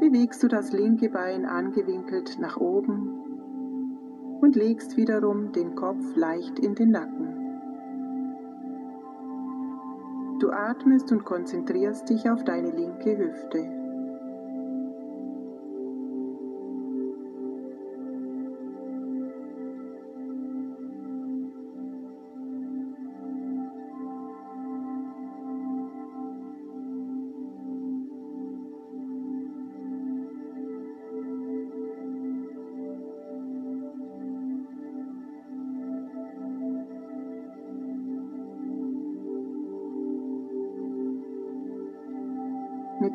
bewegst 0.00 0.42
du 0.42 0.48
das 0.48 0.72
linke 0.72 1.10
Bein 1.10 1.44
angewinkelt 1.44 2.38
nach 2.40 2.56
oben 2.56 4.38
und 4.40 4.56
legst 4.56 4.96
wiederum 4.96 5.52
den 5.52 5.74
Kopf 5.74 6.16
leicht 6.16 6.58
in 6.60 6.74
den 6.74 6.90
Nacken. 6.90 7.34
Du 10.38 10.50
atmest 10.50 11.12
und 11.12 11.26
konzentrierst 11.26 12.08
dich 12.08 12.30
auf 12.30 12.44
deine 12.44 12.70
linke 12.70 13.18
Hüfte. 13.18 13.83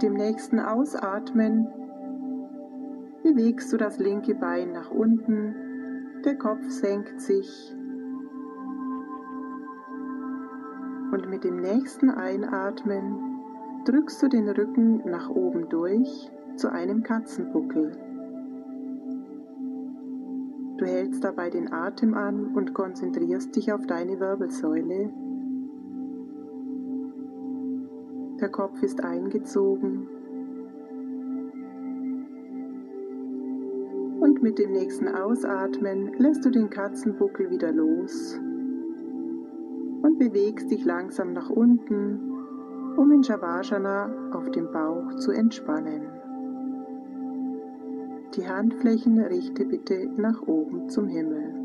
Dem 0.10 0.16
nächsten 0.16 0.60
Ausatmen. 0.60 1.68
Bewegst 3.24 3.72
du 3.72 3.78
das 3.78 4.00
linke 4.00 4.34
Bein 4.34 4.72
nach 4.72 4.90
unten, 4.90 5.54
der 6.26 6.36
Kopf 6.36 6.68
senkt 6.68 7.22
sich. 7.22 7.76
Und 11.12 11.30
mit 11.30 11.44
dem 11.44 11.58
nächsten 11.58 12.10
Einatmen 12.10 13.20
drückst 13.86 14.24
du 14.24 14.30
den 14.30 14.50
Rücken 14.50 15.04
nach 15.06 15.30
oben 15.30 15.70
durch 15.70 16.32
zu 16.56 16.72
einem 16.72 17.04
Katzenbuckel. 17.04 17.92
Du 20.78 20.86
hältst 20.86 21.24
dabei 21.24 21.50
den 21.50 21.72
Atem 21.72 22.16
an 22.16 22.56
und 22.56 22.74
konzentrierst 22.74 23.56
dich 23.56 23.72
auf 23.74 23.86
deine 23.86 24.20
Wirbelsäule 24.20 25.12
Der 28.40 28.50
Kopf 28.50 28.82
ist 28.82 29.04
eingezogen. 29.04 30.08
Und 34.22 34.42
mit 34.42 34.58
dem 34.60 34.72
nächsten 34.72 35.10
Ausatmen 35.10 36.14
lässt 36.18 36.46
du 36.46 36.50
den 36.50 36.70
Katzenbuckel 36.70 37.50
wieder 37.50 37.74
los 37.74 38.40
und 40.02 40.20
bewegst 40.20 40.72
dich 40.72 40.86
langsam 40.86 41.34
nach 41.34 41.50
unten, 41.50 42.20
um 42.96 43.12
in 43.12 43.24
Shavasana 43.24 44.32
auf 44.32 44.50
dem 44.52 44.72
Bauch 44.72 45.16
zu 45.16 45.32
entspannen. 45.32 46.04
Die 48.36 48.48
Handflächen 48.48 49.20
richte 49.20 49.66
bitte 49.66 50.10
nach 50.16 50.42
oben 50.44 50.88
zum 50.88 51.08
Himmel. 51.08 51.59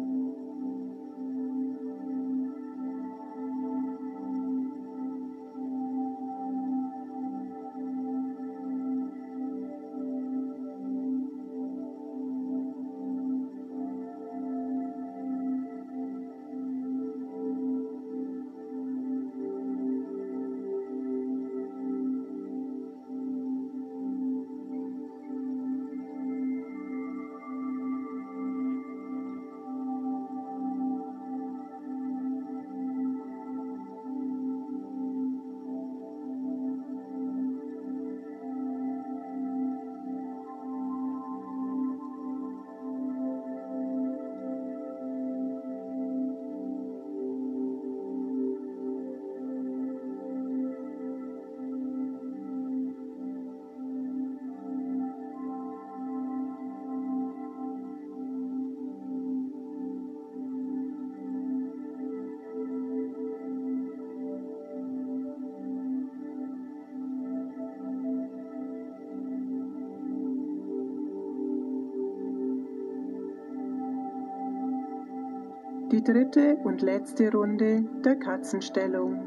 Die 75.92 76.02
dritte 76.02 76.56
und 76.64 76.80
letzte 76.80 77.30
Runde 77.30 77.84
der 78.04 78.16
Katzenstellung. 78.16 79.26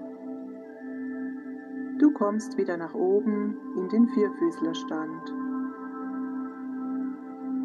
Du 1.99 2.12
kommst 2.12 2.58
wieder 2.58 2.78
nach 2.78 2.95
oben 2.95 3.55
in 3.78 3.88
den 3.89 4.08
Vierfüßlerstand. 4.08 5.34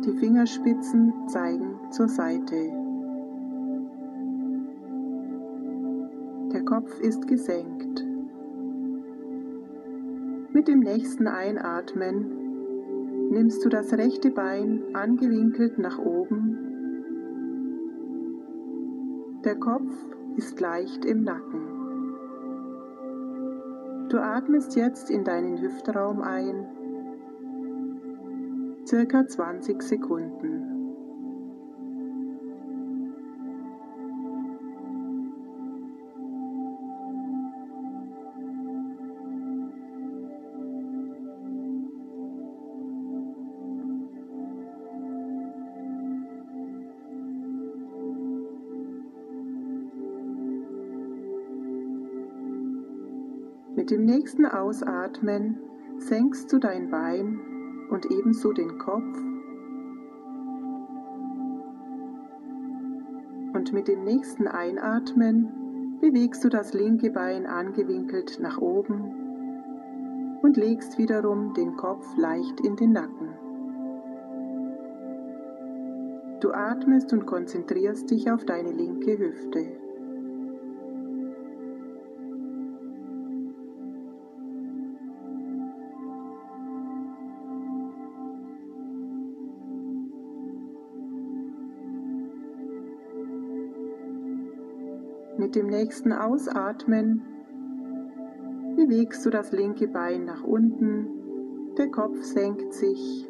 Die 0.04 0.12
Fingerspitzen 0.18 1.28
zeigen 1.28 1.80
zur 1.90 2.08
Seite. 2.08 2.70
Der 6.52 6.64
Kopf 6.64 7.00
ist 7.00 7.26
gesenkt. 7.26 8.04
Mit 10.52 10.68
dem 10.68 10.80
nächsten 10.80 11.26
Einatmen 11.26 13.30
nimmst 13.30 13.64
du 13.64 13.70
das 13.70 13.94
rechte 13.94 14.30
Bein 14.30 14.82
angewinkelt 14.92 15.78
nach 15.78 15.98
oben 15.98 16.51
der 19.52 19.60
Kopf 19.60 19.92
ist 20.36 20.58
leicht 20.60 21.04
im 21.04 21.24
Nacken. 21.24 21.68
Du 24.08 24.18
atmest 24.18 24.74
jetzt 24.76 25.10
in 25.10 25.24
deinen 25.24 25.60
Hüftraum 25.60 26.22
ein, 26.22 26.66
circa 28.86 29.26
20 29.26 29.82
Sekunden. 29.82 30.81
Dem 53.92 54.06
nächsten 54.06 54.46
Ausatmen 54.46 55.58
senkst 55.98 56.50
du 56.50 56.58
dein 56.58 56.88
Bein 56.88 57.38
und 57.90 58.10
ebenso 58.10 58.54
den 58.54 58.78
Kopf. 58.78 59.18
Und 63.52 63.74
mit 63.74 63.88
dem 63.88 64.02
nächsten 64.04 64.48
Einatmen 64.48 65.98
bewegst 66.00 66.42
du 66.42 66.48
das 66.48 66.72
linke 66.72 67.10
Bein 67.10 67.44
angewinkelt 67.44 68.38
nach 68.40 68.56
oben 68.56 70.40
und 70.40 70.56
legst 70.56 70.96
wiederum 70.96 71.52
den 71.52 71.76
Kopf 71.76 72.16
leicht 72.16 72.60
in 72.60 72.76
den 72.76 72.92
Nacken. 72.92 73.28
Du 76.40 76.50
atmest 76.50 77.12
und 77.12 77.26
konzentrierst 77.26 78.10
dich 78.10 78.30
auf 78.30 78.46
deine 78.46 78.72
linke 78.72 79.18
Hüfte. 79.18 79.81
Mit 95.38 95.54
dem 95.54 95.66
nächsten 95.66 96.12
Ausatmen 96.12 97.22
bewegst 98.76 99.24
du 99.24 99.30
das 99.30 99.52
linke 99.52 99.88
Bein 99.88 100.24
nach 100.24 100.42
unten, 100.44 101.06
der 101.76 101.90
Kopf 101.90 102.22
senkt 102.22 102.74
sich 102.74 103.28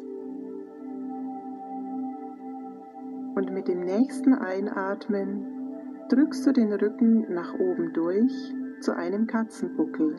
und 3.35 3.51
mit 3.51 3.67
dem 3.67 3.81
nächsten 3.81 4.33
Einatmen 4.33 5.45
drückst 6.09 6.45
du 6.45 6.51
den 6.51 6.73
Rücken 6.73 7.33
nach 7.33 7.53
oben 7.53 7.93
durch 7.93 8.53
zu 8.79 8.95
einem 8.95 9.27
Katzenbuckel. 9.27 10.17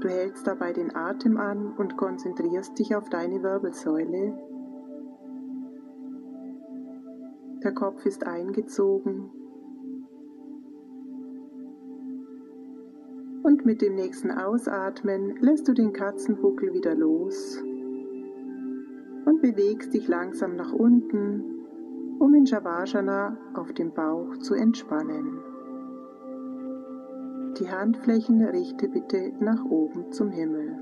Du 0.00 0.08
hältst 0.08 0.46
dabei 0.46 0.72
den 0.72 0.96
Atem 0.96 1.36
an 1.36 1.74
und 1.76 1.96
konzentrierst 1.96 2.78
dich 2.78 2.96
auf 2.96 3.08
deine 3.08 3.42
Wirbelsäule. 3.42 4.51
Der 7.62 7.72
Kopf 7.72 8.04
ist 8.06 8.26
eingezogen. 8.26 9.30
Und 13.44 13.64
mit 13.64 13.82
dem 13.82 13.94
nächsten 13.94 14.32
Ausatmen 14.32 15.36
lässt 15.40 15.68
du 15.68 15.72
den 15.72 15.92
Katzenbuckel 15.92 16.72
wieder 16.72 16.94
los 16.94 17.62
und 19.24 19.40
bewegst 19.42 19.94
dich 19.94 20.08
langsam 20.08 20.56
nach 20.56 20.72
unten, 20.72 21.44
um 22.18 22.34
in 22.34 22.46
Shavasana 22.46 23.36
auf 23.54 23.72
dem 23.72 23.92
Bauch 23.92 24.36
zu 24.38 24.54
entspannen. 24.54 25.38
Die 27.60 27.70
Handflächen 27.70 28.42
richte 28.42 28.88
bitte 28.88 29.32
nach 29.38 29.64
oben 29.64 30.10
zum 30.10 30.30
Himmel. 30.30 30.81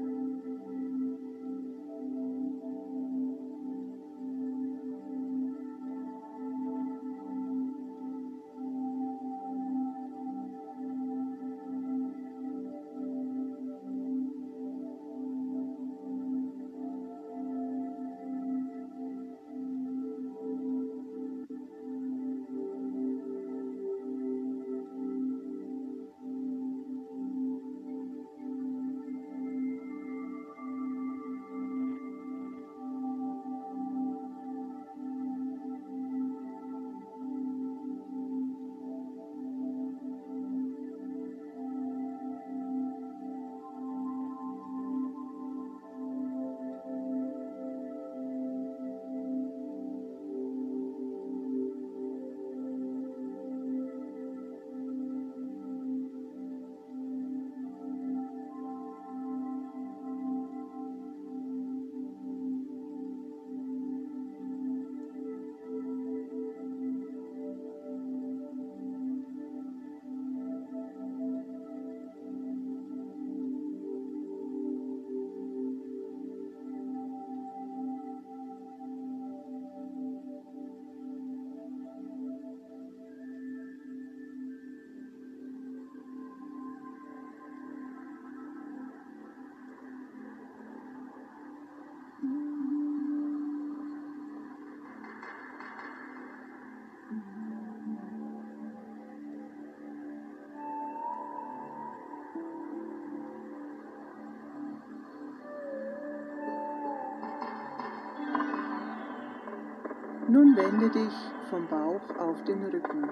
Nun 110.41 110.57
wende 110.57 110.89
dich 110.89 111.13
vom 111.51 111.67
Bauch 111.67 112.01
auf 112.19 112.43
den 112.45 112.65
Rücken. 112.65 113.11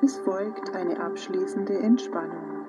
Es 0.00 0.16
folgt 0.20 0.74
eine 0.74 0.98
abschließende 0.98 1.78
Entspannung. 1.78 2.64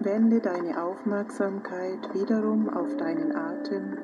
Wende 0.00 0.40
deine 0.40 0.82
Aufmerksamkeit 0.82 2.12
wiederum 2.12 2.68
auf 2.68 2.94
deinen 2.98 3.34
Atem. 3.34 3.96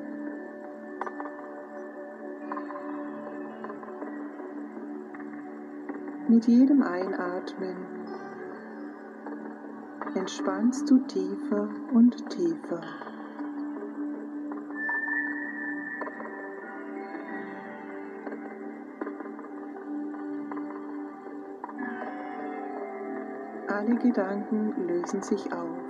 Mit 6.27 6.47
jedem 6.47 6.81
Einatmen 6.81 7.75
entspannst 10.17 10.89
du 10.89 10.97
tiefer 11.05 11.69
und 11.93 12.29
tiefer. 12.29 12.81
Alle 23.67 23.95
Gedanken 23.97 24.87
lösen 24.87 25.21
sich 25.21 25.51
auf. 25.53 25.86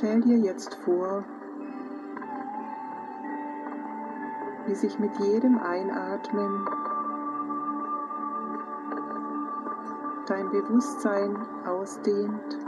Stell 0.00 0.22
dir 0.22 0.38
jetzt 0.38 0.76
vor, 0.76 1.22
wie 4.66 4.74
sich 4.74 4.98
mit 4.98 5.14
jedem 5.18 5.58
Einatmen 5.58 6.64
dein 10.26 10.50
Bewusstsein 10.50 11.36
ausdehnt. 11.66 12.58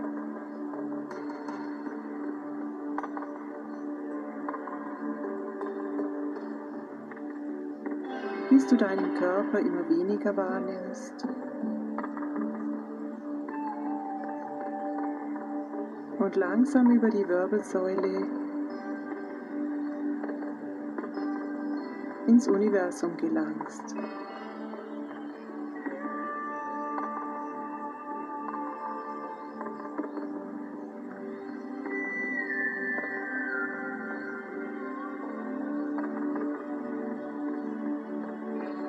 bis 8.51 8.67
du 8.67 8.77
deinen 8.77 9.15
Körper 9.15 9.59
immer 9.59 9.89
weniger 9.89 10.37
wahrnimmst. 10.37 11.27
Und 16.33 16.37
langsam 16.37 16.91
über 16.91 17.11
die 17.11 17.29
Wirbelsäule 17.29 18.27
ins 22.27 22.49
Universum 22.49 23.17
gelangst. 23.19 23.95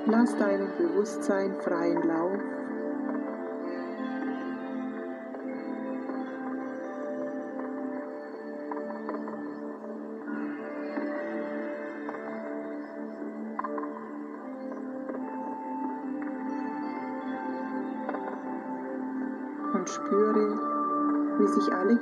Lass 0.06 0.38
deinem 0.38 0.70
Bewusstsein 0.78 1.56
freien 1.56 2.04
Lauf 2.08 2.40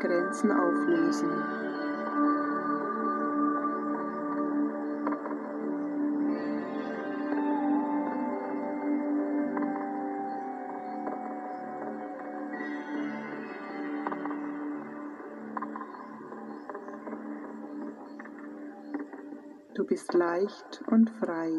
Grenzen 0.02 0.52
auflösen. 0.52 1.30
Du 19.76 19.86
bist 19.86 20.14
leicht 20.14 20.84
und 20.88 21.12
frei. 21.12 21.52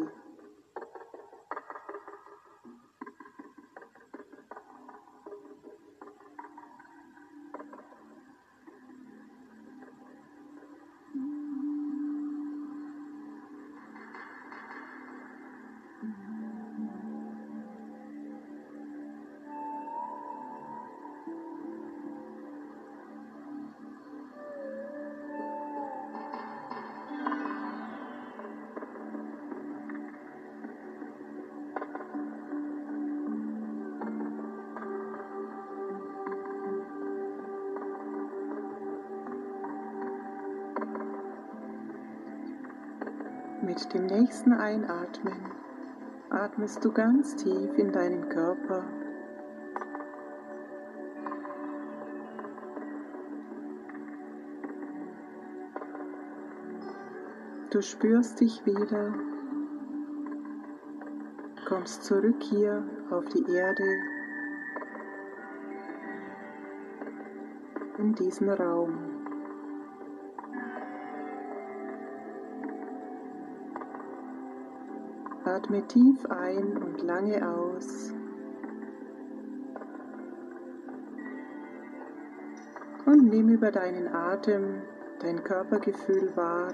Mit 43.93 44.09
nächsten 44.09 44.53
Einatmen 44.53 45.37
atmest 46.31 46.83
du 46.83 46.91
ganz 46.91 47.35
tief 47.35 47.77
in 47.77 47.91
deinen 47.91 48.27
Körper. 48.27 48.83
Du 57.69 57.81
spürst 57.83 58.39
dich 58.39 58.65
wieder, 58.65 59.13
kommst 61.67 62.03
zurück 62.03 62.41
hier 62.41 62.83
auf 63.11 63.25
die 63.25 63.45
Erde, 63.51 63.95
in 67.99 68.15
diesen 68.15 68.49
Raum. 68.49 69.22
Atme 75.53 75.85
tief 75.87 76.25
ein 76.31 76.77
und 76.77 77.03
lange 77.03 77.47
aus. 77.47 78.11
Und 83.05 83.29
nimm 83.29 83.49
über 83.49 83.71
deinen 83.71 84.07
Atem 84.07 84.81
dein 85.19 85.43
Körpergefühl 85.43 86.35
wahr. 86.35 86.73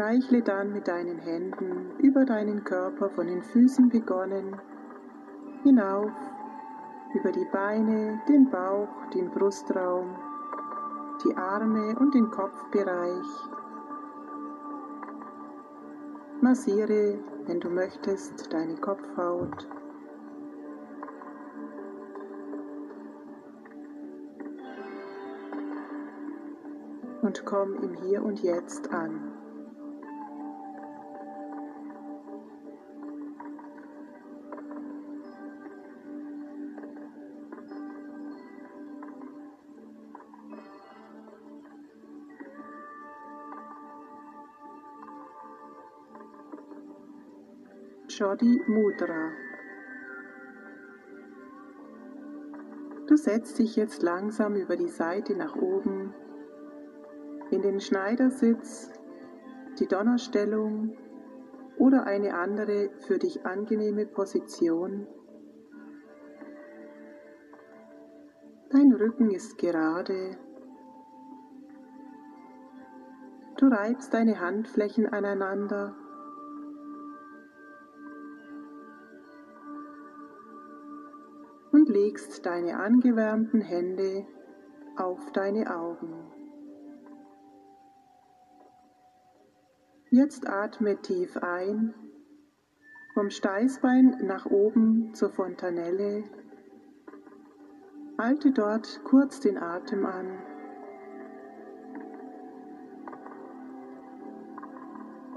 Streichle 0.00 0.40
dann 0.40 0.72
mit 0.72 0.88
deinen 0.88 1.18
Händen 1.18 1.90
über 1.98 2.24
deinen 2.24 2.64
Körper 2.64 3.10
von 3.10 3.26
den 3.26 3.42
Füßen 3.42 3.90
begonnen, 3.90 4.56
hinauf 5.62 6.10
über 7.12 7.30
die 7.30 7.44
Beine, 7.52 8.18
den 8.26 8.48
Bauch, 8.48 8.88
den 9.12 9.30
Brustraum, 9.30 10.16
die 11.22 11.36
Arme 11.36 11.94
und 11.98 12.14
den 12.14 12.30
Kopfbereich. 12.30 13.26
Massiere, 16.40 17.18
wenn 17.44 17.60
du 17.60 17.68
möchtest, 17.68 18.50
deine 18.54 18.76
Kopfhaut. 18.76 19.68
Und 27.20 27.44
komm 27.44 27.74
im 27.82 27.92
Hier 27.96 28.24
und 28.24 28.42
Jetzt 28.42 28.90
an. 28.94 29.39
Jodi 48.20 48.62
Mudra. 48.66 49.32
Du 53.06 53.16
setzt 53.16 53.58
dich 53.58 53.76
jetzt 53.76 54.02
langsam 54.02 54.56
über 54.56 54.76
die 54.76 54.90
Seite 54.90 55.34
nach 55.34 55.56
oben 55.56 56.12
in 57.50 57.62
den 57.62 57.80
Schneidersitz, 57.80 58.92
die 59.78 59.86
Donnerstellung 59.86 60.98
oder 61.78 62.04
eine 62.04 62.34
andere 62.34 62.90
für 62.98 63.16
dich 63.16 63.46
angenehme 63.46 64.04
Position. 64.04 65.06
Dein 68.68 68.92
Rücken 68.92 69.30
ist 69.30 69.56
gerade. 69.56 70.36
Du 73.56 73.68
reibst 73.68 74.12
deine 74.12 74.40
Handflächen 74.40 75.06
aneinander 75.06 75.96
legst 81.90 82.46
deine 82.46 82.78
angewärmten 82.78 83.60
Hände 83.60 84.24
auf 84.96 85.32
deine 85.32 85.76
Augen. 85.76 86.14
Jetzt 90.10 90.48
atme 90.48 90.96
tief 91.02 91.36
ein, 91.36 91.94
vom 93.14 93.30
Steißbein 93.30 94.20
nach 94.22 94.46
oben 94.46 95.14
zur 95.14 95.30
Fontanelle. 95.30 96.24
Halte 98.18 98.52
dort 98.52 99.02
kurz 99.04 99.40
den 99.40 99.58
Atem 99.58 100.06
an. 100.06 100.38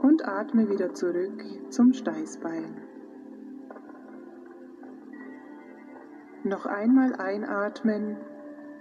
Und 0.02 0.28
atme 0.28 0.70
wieder 0.70 0.94
zurück 0.94 1.44
zum 1.70 1.94
Steißbein. 1.94 2.93
Noch 6.46 6.66
einmal 6.66 7.16
einatmen, 7.16 8.18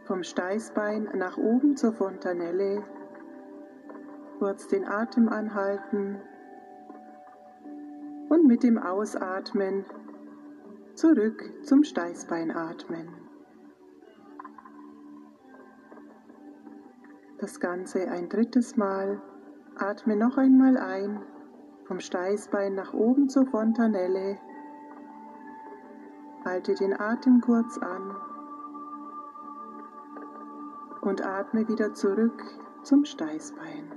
vom 0.04 0.24
Steißbein 0.24 1.10
nach 1.14 1.36
oben 1.36 1.76
zur 1.76 1.92
Fontanelle, 1.92 2.82
kurz 4.40 4.66
den 4.66 4.84
Atem 4.84 5.28
anhalten 5.28 6.20
und 8.28 8.48
mit 8.48 8.64
dem 8.64 8.78
Ausatmen 8.78 9.84
zurück 10.94 11.44
zum 11.62 11.84
Steißbein 11.84 12.50
atmen. 12.50 13.08
Das 17.38 17.60
Ganze 17.60 18.10
ein 18.10 18.28
drittes 18.28 18.76
Mal. 18.76 19.22
Atme 19.76 20.16
noch 20.16 20.36
einmal 20.36 20.76
ein, 20.76 21.22
vom 21.84 22.00
Steißbein 22.00 22.74
nach 22.74 22.92
oben 22.92 23.28
zur 23.28 23.46
Fontanelle 23.46 24.38
Halte 26.44 26.74
den 26.74 26.98
Atem 26.98 27.40
kurz 27.40 27.78
an 27.78 28.16
und 31.02 31.24
atme 31.24 31.68
wieder 31.68 31.94
zurück 31.94 32.42
zum 32.82 33.04
Steißbein. 33.04 33.92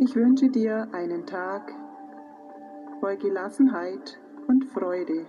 Ich 0.00 0.14
wünsche 0.14 0.48
dir 0.48 0.88
einen 0.92 1.26
Tag 1.26 1.72
voll 3.00 3.16
Gelassenheit 3.16 4.20
und 4.46 4.64
Freude. 4.66 5.26